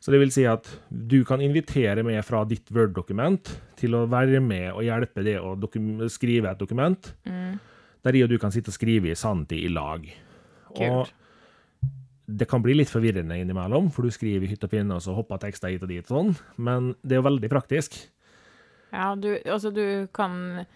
[0.02, 4.40] Så det vil si at du kan invitere meg fra ditt Word-dokument til å være
[4.42, 5.54] med og hjelpe det å
[6.10, 7.60] skrive et dokument, Mm.
[8.02, 10.02] der jeg og du kan sitte og skrive i sanntid i lag.
[10.74, 11.06] Og
[12.26, 15.14] det kan bli litt forvirrende innimellom, for du skriver i hytt og pinne, og så
[15.14, 17.98] hopper tekster hit og dit og sånn, men det er jo veldig praktisk.
[18.92, 20.66] Ja, du, altså du kan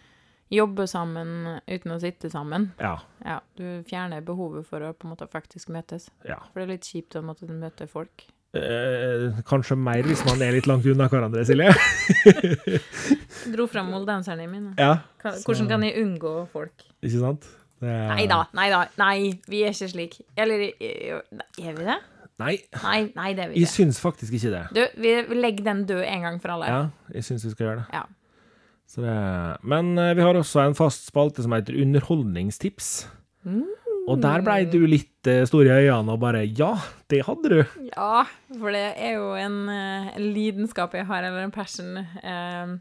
[0.52, 2.70] jobbe sammen uten å sitte sammen.
[2.78, 3.00] Ja.
[3.24, 6.10] Ja, du fjerner behovet for å på en måte faktisk møtes.
[6.24, 6.38] ja.
[6.52, 8.26] For det er litt kjipt å måtte møte folk.
[8.56, 11.70] Eh, kanskje mer hvis man er litt langt unna hverandre, Silje.
[13.54, 14.72] Dro frem moldenserne mine.
[14.80, 16.86] Ja, Hvordan kan jeg unngå folk?
[17.02, 17.46] ikke sant?
[17.80, 18.84] Det er- Nei da, nei da.
[18.98, 19.16] Nei,
[19.48, 20.20] vi er ikke slik.
[20.36, 21.22] Eller er
[21.76, 21.98] vi det?
[22.38, 23.60] Nei, Nei, nei, det er vi ikke.
[23.64, 24.62] jeg syns faktisk ikke det.
[24.76, 26.66] Du, vi legger den død en gang for alle.
[26.68, 26.80] Ja,
[27.14, 27.86] jeg syns vi skal gjøre det.
[27.96, 28.02] Ja.
[28.86, 29.14] Så det,
[29.66, 33.06] men eh, vi har også en fast spalte som heter Underholdningstips.
[34.06, 36.72] Og der blei du litt eh, stor i øynene og bare Ja,
[37.10, 37.58] det hadde du!
[37.90, 41.96] Ja, for det er jo en, eh, en lidenskap jeg har, eller en passion.
[42.22, 42.76] eh,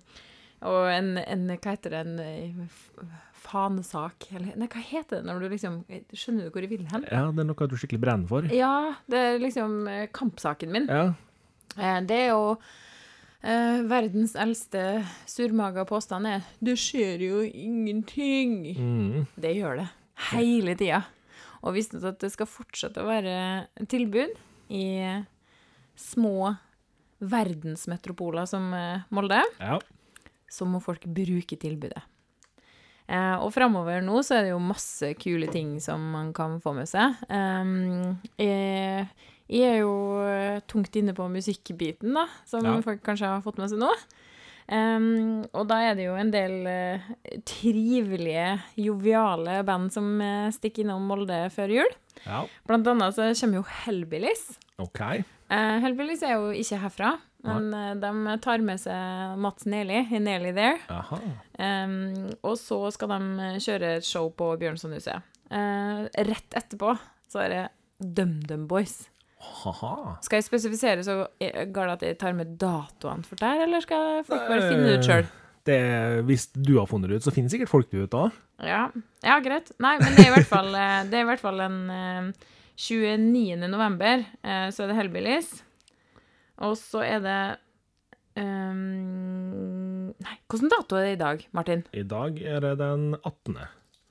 [0.66, 2.04] og en, en Hva heter det?
[2.06, 3.10] En eh,
[3.46, 4.28] fanesak?
[4.36, 5.82] Eller nei, hva heter det når du liksom
[6.14, 7.06] Skjønner du hvor jeg vil hen?
[7.12, 8.48] Ja, det er noe du skikkelig brenner for.
[8.54, 8.72] Ja,
[9.10, 9.84] det er liksom
[10.16, 10.88] kampsaken min.
[10.90, 11.14] Ja.
[11.78, 12.56] Eh, Det er jo
[13.44, 18.78] eh, verdens eldste surmaga påstand er 'Det skjer jo ingenting'.
[18.78, 19.28] Mm.
[19.38, 19.90] Det gjør det.
[20.32, 21.04] Hele tida.
[21.66, 23.36] Og visste at det skal fortsette å være
[23.90, 24.36] tilbud
[24.74, 24.86] i
[25.98, 26.54] små
[27.26, 29.78] verdensmetropoler som eh, Molde, ja.
[30.52, 32.04] så må folk bruke tilbudet.
[33.08, 36.74] Eh, og framover nå så er det jo masse kule ting som man kan få
[36.78, 37.18] med seg.
[37.30, 39.08] Um, jeg,
[39.52, 39.96] jeg er jo
[40.26, 42.78] eh, tungt inne på musikkbiten, da, som Ja.
[42.86, 43.92] folk kanskje har fått med seg nå.
[44.66, 47.04] Um, og da er det jo en del uh,
[47.46, 48.48] trivelige,
[48.82, 51.92] joviale band som uh, stikker innom Molde før jul.
[52.26, 52.42] ja.
[52.66, 54.48] Blant annet så kommer jo Hellbillies.
[54.82, 55.04] OK.
[55.54, 57.14] Uh, Hellbillies er jo ikke herfra,
[57.46, 60.82] men uh, de tar med seg Mats Neli i Nelly There.
[61.62, 65.34] Um, og så skal de kjøre et show på Bjørnsonhuset.
[65.54, 66.96] Rett etterpå
[67.30, 67.66] så er det
[68.02, 69.04] DumDum Boys.
[69.66, 70.16] Haha.
[70.26, 71.24] Skal jeg spesifisere så
[71.74, 75.10] galt at jeg tar med datoene for der, eller skal folk bare finne det ut
[75.10, 75.28] sjøl?
[75.66, 75.78] Det,
[76.28, 78.36] hvis du har funnet det ut, så finner sikkert folk det ut òg.
[78.62, 78.86] Ja.
[79.26, 79.72] ja, greit.
[79.82, 82.50] Nei, men det er i hvert fall, eh, det er i hvert fall en eh,
[82.78, 83.66] 29.
[83.72, 85.52] november, eh, så er det Hellbillies.
[86.66, 87.40] Og så er det
[88.40, 91.84] um, Nei, hvilken dato er det i dag, Martin?
[91.92, 93.58] I dag er det den 18.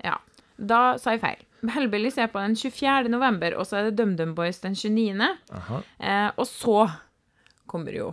[0.05, 0.19] Ja,
[0.59, 1.43] da sa jeg feil.
[1.75, 3.09] Hellbillies er på den 24.
[3.13, 5.31] november, og så er det DumDum Boys den 29.
[6.01, 6.85] Eh, og så
[7.71, 8.11] kommer jo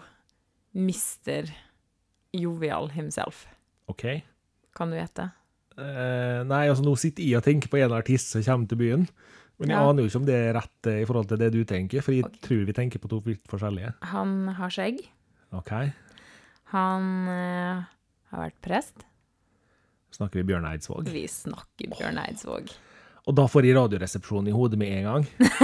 [0.74, 1.52] Mr.
[2.34, 3.46] Jovial himself.
[3.92, 4.24] OK.
[4.78, 5.28] Kan du gjette?
[5.76, 9.08] Eh, nei, altså nå sitter jeg og tenker på en artist som kommer til byen.
[9.60, 9.89] Men jeg Ja.
[9.89, 12.16] aner jo ikke om det er rett eh, i forhold til det du tenker, for
[12.16, 12.39] jeg okay.
[12.42, 13.94] tror vi tenker på to vidt forskjellige.
[14.10, 15.04] Han har skjegg.
[15.54, 15.72] OK.
[16.72, 17.84] Han eh,
[18.32, 19.06] har vært prest.
[20.12, 21.07] Snakker vi Bjørn Eidsvåg.
[21.12, 22.72] Vi snakker Bjørn Eidsvåg.
[23.30, 25.28] Og da får jeg Radioresepsjonen i hodet med en gang.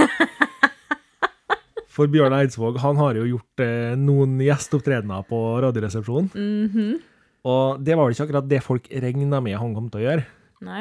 [1.98, 6.28] For Bjørn Eidsvåg han har jo gjort eh, noen gjesteopptredener på Radioresepsjonen.
[6.34, 6.98] Mhm.
[7.48, 10.24] Og det var vel ikke akkurat det folk regna med han kom til å gjøre,
[10.66, 10.80] Nei.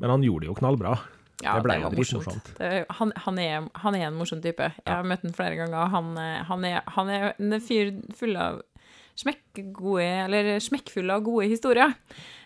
[0.00, 0.94] men han gjorde det jo knallbra.
[1.44, 2.48] Ja, Det ble jo morsomt.
[2.58, 4.70] Det- Han, han, er, han er en morsom type.
[4.72, 5.90] Jeg har møtt ham flere ganger.
[5.92, 8.62] Han, eh, han, er, han er en fyr full av
[9.18, 11.94] smekkgode, eller smekkfull av gode historier.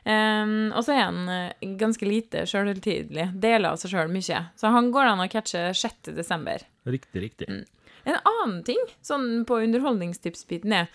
[0.06, 3.30] Um, og så er han eh, ganske lite sjølhøytidelig.
[3.42, 4.42] Deler av seg sjøl mye.
[4.58, 6.12] Så han går an å catche 6.
[6.16, 6.62] desember.
[6.86, 7.48] Riktig, riktig.
[7.50, 7.64] Mm.
[8.06, 10.92] En annen ting sånn på underholdningstipsbiten er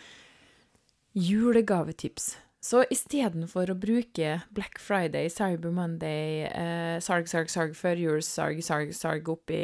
[1.18, 2.36] julegavetips.
[2.62, 8.94] Så istedenfor å bruke Black Friday, Cyber Monday, eh, sarg, sarg, sarg, førjuls, sarg, sarg,
[8.94, 9.62] sarg oppi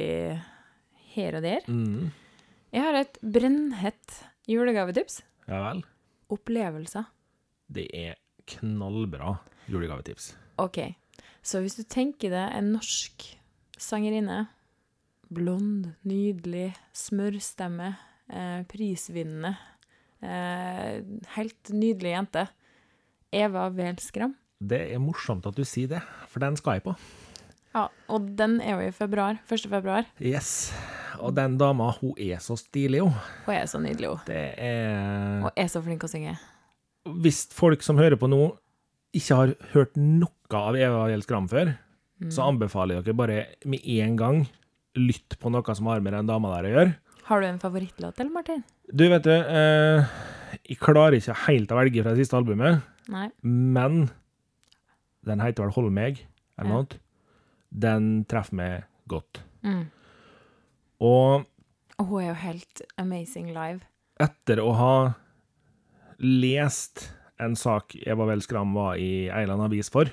[1.14, 2.12] her og der Mm.
[2.74, 5.22] Jeg har et brennhett julegavetips.
[5.48, 5.84] Ja vel.
[6.34, 7.08] Opplevelser.
[7.68, 8.18] Det er
[8.48, 9.38] knallbra
[9.72, 10.34] julegavetips.
[10.62, 10.80] OK.
[11.44, 13.26] Så hvis du tenker deg en norsk
[13.78, 14.48] sangerinne
[15.28, 17.90] Blond, nydelig, smørstemme,
[18.32, 19.58] eh, prisvinnende
[20.24, 21.04] eh,
[21.36, 22.46] Helt nydelig jente.
[23.36, 24.38] Eva Welskram.
[24.64, 26.00] Det er morsomt at du sier det,
[26.32, 26.96] for den skal jeg på.
[27.76, 29.42] Ja, og den er jo i februar.
[29.52, 29.68] 1.
[29.70, 30.08] februar.
[30.24, 30.72] Yes.
[31.24, 33.16] Og den dama, hun er så stilig, hun.
[33.46, 34.22] Hun er så nydelig, hun.
[34.28, 36.38] Det er Og er så flink å synge.
[37.24, 38.42] Hvis folk som hører på nå,
[39.16, 41.74] ikke har hørt noe av Eva Gjeld Skram før,
[42.34, 43.38] så anbefaler jeg dere bare
[43.70, 44.40] med en gang
[44.98, 46.94] lytt på noe som har med den dama der å gjøre.
[47.28, 48.64] Har du en favorittlåt, eller, Martin?
[48.88, 50.06] Du, vet du, eh,
[50.72, 53.28] jeg klarer ikke helt å velge fra det siste albumet, Nei.
[53.44, 54.08] men
[55.28, 56.24] den heter vel Hold meg,
[56.58, 56.76] eller Ja.
[56.82, 57.00] noe.
[57.72, 59.42] Den treffer meg godt.
[59.64, 59.90] Mm.
[61.02, 61.46] Og
[62.00, 63.82] Og hun er jo helt amazing live.
[64.20, 65.14] etter å ha
[66.20, 70.10] lest en sak Eva Vel Skram var i Eiland Avis for,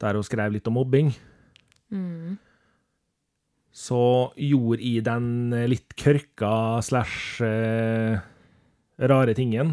[0.00, 1.14] der hun skrev litt om mobbing,
[1.90, 2.36] Mm.
[3.74, 8.20] så gjorde jeg den litt kørka slash eh,
[9.00, 9.72] rare tingen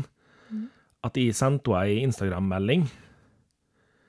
[1.03, 2.87] at jeg sendte henne ei Instagram-melding.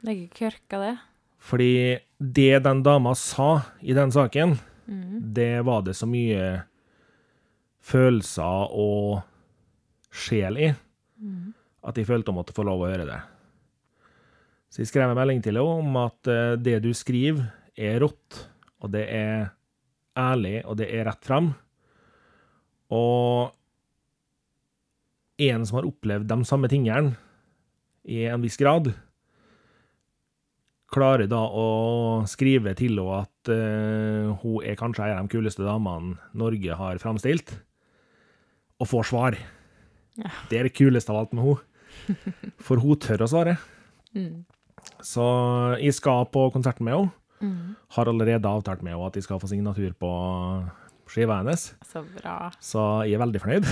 [0.03, 0.95] Det er ikke kørka, det.
[1.39, 4.57] Fordi det den dama sa i den saken,
[4.89, 5.35] Mm.
[5.37, 6.63] det var det så mye
[7.85, 9.21] følelser og
[10.09, 10.71] sjel i
[11.89, 13.19] at jeg følte hun måtte få lov å høre det.
[14.69, 18.41] Så jeg skrev en melding til henne om at eh, det du skriver, er rått,
[18.83, 19.53] og det er
[20.19, 21.53] ærlig, og det er rett fram.
[22.91, 23.55] Og
[25.39, 27.15] en som har opplevd de samme tingene
[28.09, 28.91] i en viss grad,
[30.93, 31.69] klarer da å
[32.31, 37.01] skrive til henne at uh, hun er kanskje en av de kuleste damene Norge har
[37.03, 37.55] framstilt,
[38.79, 39.39] og får svar.
[40.19, 40.31] Ja.
[40.51, 41.65] Det er det kuleste av alt med henne.
[42.67, 43.57] For hun tør å svare.
[44.17, 44.47] Mm.
[45.05, 45.25] Så
[45.83, 47.15] jeg skal på konserten med henne.
[47.39, 47.77] Mm.
[47.95, 50.11] Har allerede avtalt med henne at jeg skal få signatur på
[51.09, 51.71] skiva hennes.
[51.89, 52.51] Så bra.
[52.63, 53.71] Så jeg er veldig fornøyd.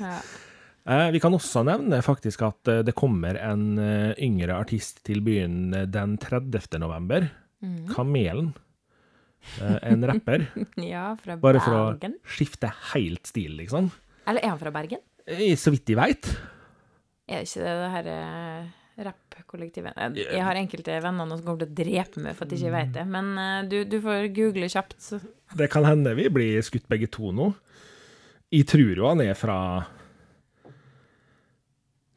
[0.00, 0.18] Ja.
[0.88, 5.20] Eh, Vi kan også nevne faktisk at eh, det kommer en eh, yngre artist til
[5.24, 6.78] byen den 30.
[6.80, 7.28] november.
[7.62, 7.84] Mm.
[7.92, 8.54] Kamelen.
[9.62, 10.48] En rapper.
[10.82, 11.42] ja, fra Bergen.
[11.44, 13.92] Bare for å skifte helt stil, liksom.
[14.28, 15.00] Eller er han fra Bergen?
[15.56, 16.28] Så vidt de veit.
[17.28, 18.68] Er ikke det det her eh,
[19.04, 22.64] rappkollektivet Jeg har enkelte venner nå som kommer til å drepe meg for at jeg
[22.64, 24.96] ikke vet det, men eh, du, du får google kjapt.
[25.04, 25.20] Så.
[25.60, 27.50] Det kan hende vi blir skutt begge to nå.
[28.54, 29.58] Jeg tror jo han er fra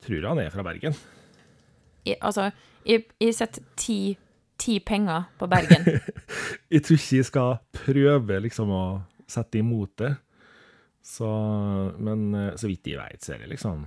[0.01, 0.95] Tror han er fra Bergen.
[2.09, 2.47] I, altså,
[2.87, 3.05] jeg,
[3.37, 4.17] setter ti,
[4.57, 5.85] ti penger på Bergen.
[6.73, 8.83] Jeg tror ikke jeg skal prøve liksom å
[9.29, 10.13] sette imot det.
[11.05, 11.27] Så
[11.99, 13.81] Men eh, så vidt jeg veit, så er det liksom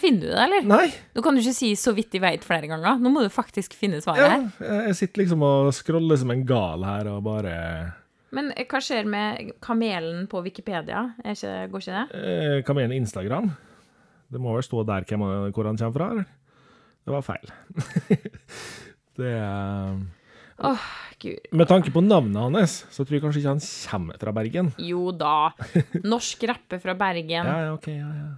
[0.00, 0.62] Finner du det, eller?
[0.70, 0.86] Nei!
[1.16, 3.00] Nå kan du ikke si 'så vidt jeg veit' flere ganger.
[3.02, 4.84] Nå må du faktisk finne svaret Ja, her.
[4.86, 7.92] jeg sitter liksom og scroller som en gal her og bare
[8.32, 11.02] Men eh, hva skjer med kamelen på Wikipedia?
[11.24, 12.06] Ikke, går ikke det?
[12.14, 13.50] eh, Kamelen Instagram.
[14.30, 15.24] Det må vel stå der hvem,
[15.54, 16.24] hvor han kommer fra, eller?
[17.00, 17.52] Det var feil.
[19.18, 19.98] det er
[21.20, 21.50] Gud.
[21.56, 24.70] Med tanke på navnet hans, så tror jeg kanskje ikke han kommer fra Bergen.
[24.80, 25.50] Jo da.
[26.04, 27.44] Norsk rapper fra Bergen.
[27.50, 28.30] Ja, ja, ok, ja, ja.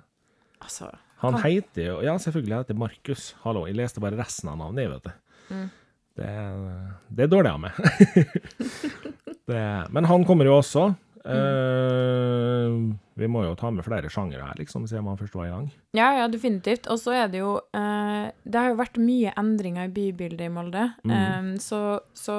[0.62, 0.88] Altså
[1.22, 3.34] Han Kan- heter jo Ja, selvfølgelig heter Markus.
[3.42, 5.54] Hallo, jeg leste bare resten av navnet, vet du.
[5.54, 5.68] Mm.
[6.18, 6.32] Det,
[7.16, 7.72] det er dårlig av meg.
[9.94, 10.88] men han kommer jo også.
[11.22, 12.74] Eh,
[13.14, 15.68] vi må jo ta med flere sjangere her, liksom, siden man først var i gang.
[15.96, 16.88] Ja, ja, definitivt.
[16.92, 20.52] Og så er det jo eh, Det har jo vært mye endringer i bybildet i
[20.52, 20.88] Molde.
[21.04, 21.14] Mm.
[21.18, 21.82] Eh, så,
[22.16, 22.36] så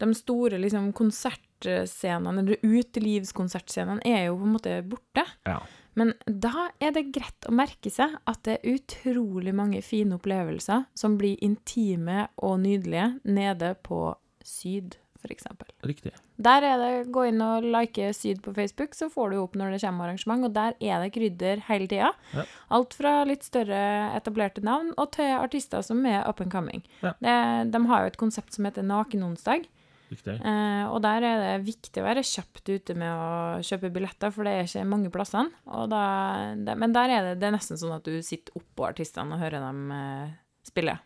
[0.00, 5.26] de store liksom konsertscenene, eller utelivskonsertscenene, er jo på en måte borte.
[5.46, 5.60] Ja.
[5.94, 10.88] Men da er det greit å merke seg at det er utrolig mange fine opplevelser
[10.98, 14.08] som blir intime og nydelige nede på
[14.44, 15.46] Syd, f.eks.
[15.86, 16.12] Riktig.
[16.36, 19.76] Der er det gå inn og like Syd på Facebook, så får du opp når
[19.76, 22.10] det kommer arrangement, og der er det krydder hele tida.
[22.34, 22.46] Ja.
[22.74, 23.78] Alt fra litt større
[24.16, 26.82] etablerte navn og til artister som er up and coming.
[27.04, 27.14] Ja.
[27.22, 27.36] Det,
[27.70, 29.68] de har jo et konsept som heter Nakenonsdag,
[30.10, 34.46] eh, og der er det viktig å være kjapt ute med å kjøpe billetter, for
[34.46, 35.54] det er ikke mange plassene.
[35.70, 36.04] Og da,
[36.58, 39.44] det, men der er det, det er nesten sånn at du sitter oppå artistene og
[39.44, 40.34] hører dem eh,
[40.66, 40.98] spille.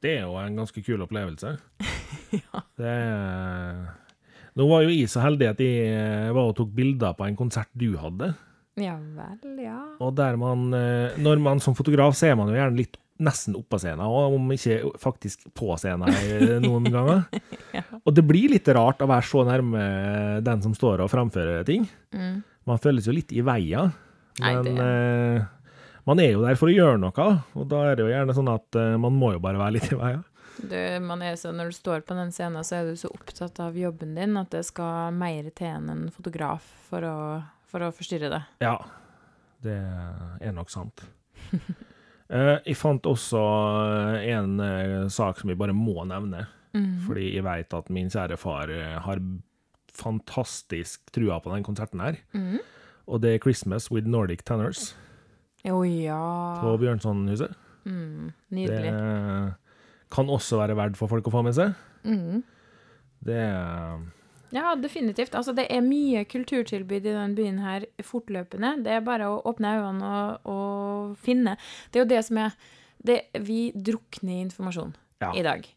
[0.00, 1.56] Det er jo en ganske kul opplevelse.
[2.30, 2.60] Ja.
[2.78, 3.78] Det er...
[4.58, 7.36] Nå var jo jeg så heldig at jeg eh, var og tok bilder på en
[7.38, 8.32] konsert du hadde.
[8.80, 9.76] Ja vel, ja.
[10.00, 13.76] Og der man eh, Når man som fotograf ser man jo gjerne litt nesten oppå
[13.76, 17.26] scenen, og om ikke faktisk på scenen eh, noen ganger.
[17.76, 17.82] Ja.
[18.00, 19.82] Og det blir litt rart å være så nærme
[20.46, 21.84] den som står og framfører ting.
[22.16, 22.38] Mm.
[22.70, 23.42] Man føles jo litt i
[24.40, 25.44] Nei, men det- eh,
[26.08, 27.26] man er jo der for å gjøre noe,
[27.60, 29.98] og da er det jo gjerne sånn at man må jo bare være litt i
[30.00, 30.22] veien.
[30.58, 33.60] Du, man er så, når du står på den scenen, så er du så opptatt
[33.62, 37.16] av jobben din at det skal mer til enn en fotograf for å,
[37.70, 38.42] for å forstyrre det.
[38.64, 38.76] Ja,
[39.64, 39.78] det
[40.40, 41.06] er nok sant.
[42.30, 43.40] Eh, jeg fant også
[44.22, 47.00] eh, en eh, sak som jeg bare må nevne, Mm.
[47.02, 49.18] fordi jeg vet at min kjære far eh, har
[49.92, 52.20] fantastisk trua på den konserten her.
[52.30, 52.60] Mm.
[53.10, 54.92] Og det er 'Christmas with Nordic Tenors'
[55.66, 56.60] Å ja.
[56.62, 57.50] på Bjørnsonhuset.
[57.84, 58.30] Mm.
[58.30, 58.92] Det Nydelig.
[60.10, 61.74] Kan også være verdt for folk å få med seg.
[62.04, 62.42] Mm.
[63.24, 64.00] Det er
[64.50, 65.34] Ja, definitivt.
[65.38, 68.82] Altså, det er mye kulturtilbud i den byen her fortløpende.
[68.82, 71.56] Det er bare å åpne øynene og, og finne.
[71.92, 72.56] Det er jo det som er
[73.06, 75.30] det, Vi drukner i informasjon Ja.
[75.36, 75.68] i dag.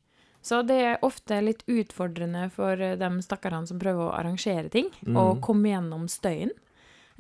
[0.43, 4.89] Så det er ofte litt utfordrende for eh, de stakkarene som prøver å arrangere ting,
[5.07, 6.51] å og komme gjennom støyen.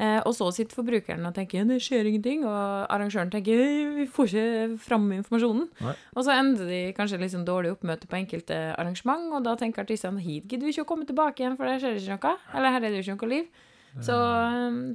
[0.01, 4.07] Eh, og så sitter forbrukeren og tenker det skjer ingenting, og arrangøren tenker «Eh, vi
[4.09, 5.67] får ikke fram informasjonen.
[5.85, 5.93] Nei.
[6.15, 9.85] Og så ender de kanskje litt sånn dårlig oppmøte på enkelte arrangement, og da tenker
[9.85, 12.41] artistene hit gidder vi ikke å komme tilbake igjen, for der skjer det ikke noe.
[12.57, 13.69] Eller her er det jo ikke noe liv.
[14.01, 14.15] Så,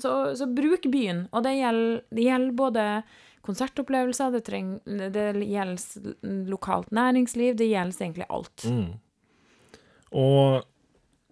[0.02, 1.28] så, så bruk byen.
[1.30, 2.86] Og det gjelder, det gjelder både
[3.46, 8.66] konsertopplevelser, det, treng, det gjelder lokalt næringsliv, det gjelder egentlig alt.
[8.66, 8.90] Mm.
[10.18, 10.66] Og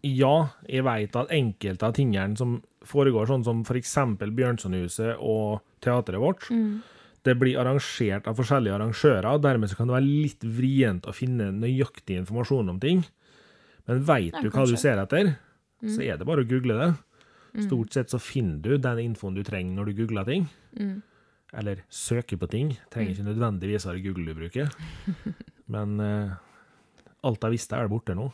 [0.07, 0.35] ja,
[0.71, 3.95] jeg veit at enkelte av tingene som foregår, sånn som f.eks.
[4.37, 6.81] Bjørnsonhuset og teatret vårt, Mm.
[7.25, 11.15] det blir arrangert av forskjellige arrangører, og dermed så kan det være litt vrient å
[11.15, 13.05] finne nøyaktig informasjon om ting.
[13.89, 15.37] Men veit du hva du ser etter,
[15.83, 16.09] så Mm.
[16.13, 16.95] er det bare å google det.
[17.67, 20.49] Stort sett så finner du den infoen du trenger når du googler ting.
[20.79, 21.03] Mm.
[21.55, 22.77] eller søker på ting.
[22.91, 24.69] Trenger ikke nødvendigvis være Google du bruker.
[25.69, 26.31] Men eh,
[27.27, 28.29] alt jeg visste, er borte nå.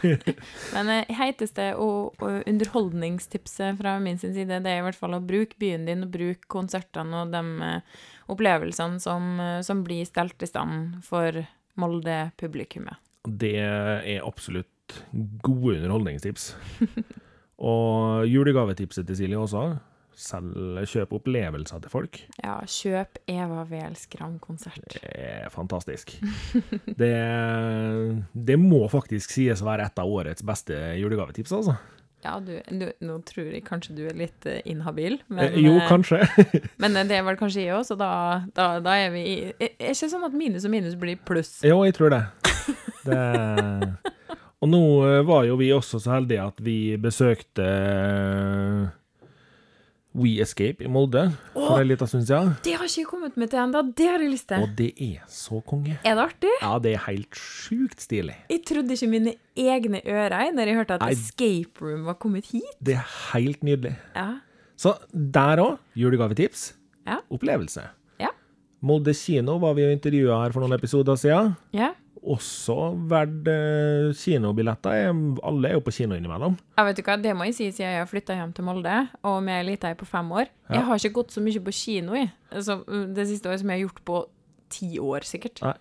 [0.74, 5.24] Men eh, heiteste og, og underholdningstipset fra min side, det er i hvert fall å
[5.24, 7.98] bruke byen din, og bruke konsertene og de eh,
[8.32, 11.44] opplevelsene som, eh, som blir stelt i stand for
[11.76, 13.02] Molde-publikummet.
[13.26, 15.00] Det er absolutt
[15.42, 16.54] gode underholdningstips.
[17.56, 19.62] Og julegavetipset til Silje også.
[20.16, 22.22] Selv kjøp opplevelser til folk.
[22.40, 24.96] Ja, kjøp Eva Wels Gram-konsert.
[24.96, 26.14] Det er fantastisk.
[27.00, 27.12] Det,
[28.32, 31.76] det må faktisk sies å være et av årets beste julegavetips, altså.
[32.24, 35.76] Ja, du, du, nå tror jeg kanskje du er litt eh, inhabil, men, Eh, jo,
[35.76, 36.22] eh, kanskje.
[36.82, 38.10] men eh, det er vel kanskje jeg òg, så da,
[38.56, 39.36] da, da er vi i
[39.68, 41.58] Er ikke sånn at minus og minus blir pluss?
[41.66, 42.22] Jo, jeg tror det.
[43.06, 43.22] det.
[44.64, 44.80] Og nå
[45.28, 47.66] var jo vi også så heldige at vi besøkte
[50.16, 51.80] We Escape i Molde for Åh!
[51.82, 52.54] en liten stund siden.
[52.64, 54.62] Det har ikke jeg kommet med til ennå, det har jeg lyst til.
[54.64, 55.98] Og det er så konge.
[56.02, 56.54] Er det artig?
[56.62, 58.36] Ja, det er helt sjukt stilig.
[58.48, 61.12] Jeg trodde ikke mine egne ører når jeg hørte at Nei.
[61.12, 62.72] Escape Room var kommet hit.
[62.80, 63.92] Det er helt nydelig.
[64.16, 64.28] Ja.
[64.76, 66.70] Så der òg, julegavetips.
[67.06, 67.20] Ja.
[67.30, 67.84] Opplevelse.
[68.86, 71.54] Molde kino var vi jo intervjua her for noen episoder siden.
[71.76, 71.92] ja.
[72.26, 72.74] Også
[73.06, 74.90] verdt eh, kinobilletter.
[74.98, 76.56] Er- Alle er jo på kino innimellom.
[76.74, 78.94] Ja, vet du hva, Det må jeg si siden jeg har flytta hjem til Molde,
[79.22, 80.48] og med ei lita på fem år.
[80.66, 80.80] Ja.
[80.80, 82.24] Jeg har ikke gått så mye på kino i.
[82.50, 82.80] Altså,
[83.14, 84.24] det siste året som jeg har gjort på
[84.74, 85.62] ti år, sikkert.
[85.62, 85.76] Nei,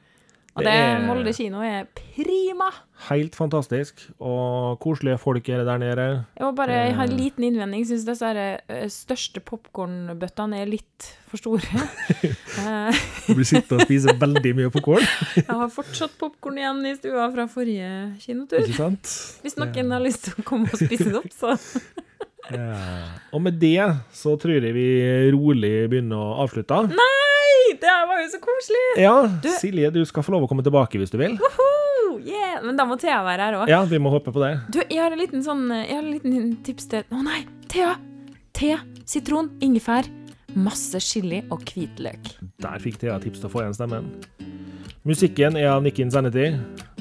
[0.56, 1.84] og det det, er- Molde kino er
[2.16, 2.70] prima!
[3.10, 4.00] Helt fantastisk.
[4.24, 6.06] Og koselige folk er det der nede.
[6.40, 7.84] Jeg må bare jeg har en liten innvending.
[7.90, 8.40] Syns disse her,
[8.72, 11.62] eh, største popkornbøttene er litt for store.
[12.56, 12.96] Eh,
[13.28, 15.04] Du blir sittende og spise veldig mye popkorn.
[15.36, 17.90] jeg har fortsatt popkorn igjen i stua fra forrige
[18.24, 18.64] kinotur.
[18.64, 19.12] Ikke sant?
[19.44, 21.58] Hvis noen har lyst til å komme og spise det opp, så
[22.46, 22.78] Ja.
[23.34, 23.82] Og med det
[24.14, 24.88] så tror jeg vi
[25.34, 26.78] rolig begynner å avslutte.
[26.94, 27.25] Nei!
[27.82, 28.84] Det her var jo så koselig!
[29.04, 31.38] Ja, Du- Silje, du skal få lov å komme tilbake hvis du vil.
[31.42, 32.60] Oh, yeah.
[32.64, 33.68] Men da må Thea være her òg.
[33.70, 34.54] Ja, vi må håpe på det.
[34.72, 37.42] Du, jeg har en liten sånn Jeg har en liten tips til Å nei,
[37.72, 37.96] Thea!
[38.56, 40.08] Te, sitron, ingefær,
[40.56, 42.32] masse chili og hvitløk.
[42.64, 44.10] Der fikk Thea tips til å få igjen stemmen.
[45.06, 46.48] Musikken er av Nick Insanity,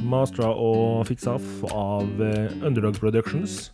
[0.05, 1.39] mastra og fiksa
[1.73, 3.71] av eh, Underdog Productions.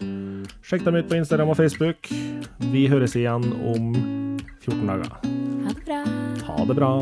[0.63, 2.13] Sjekk dem ut på Instagram og Facebook.
[2.71, 3.91] Vi høres igjen om
[4.63, 5.19] 14 dager.
[5.67, 6.03] Ha det bra.
[6.47, 6.93] Ha det bra.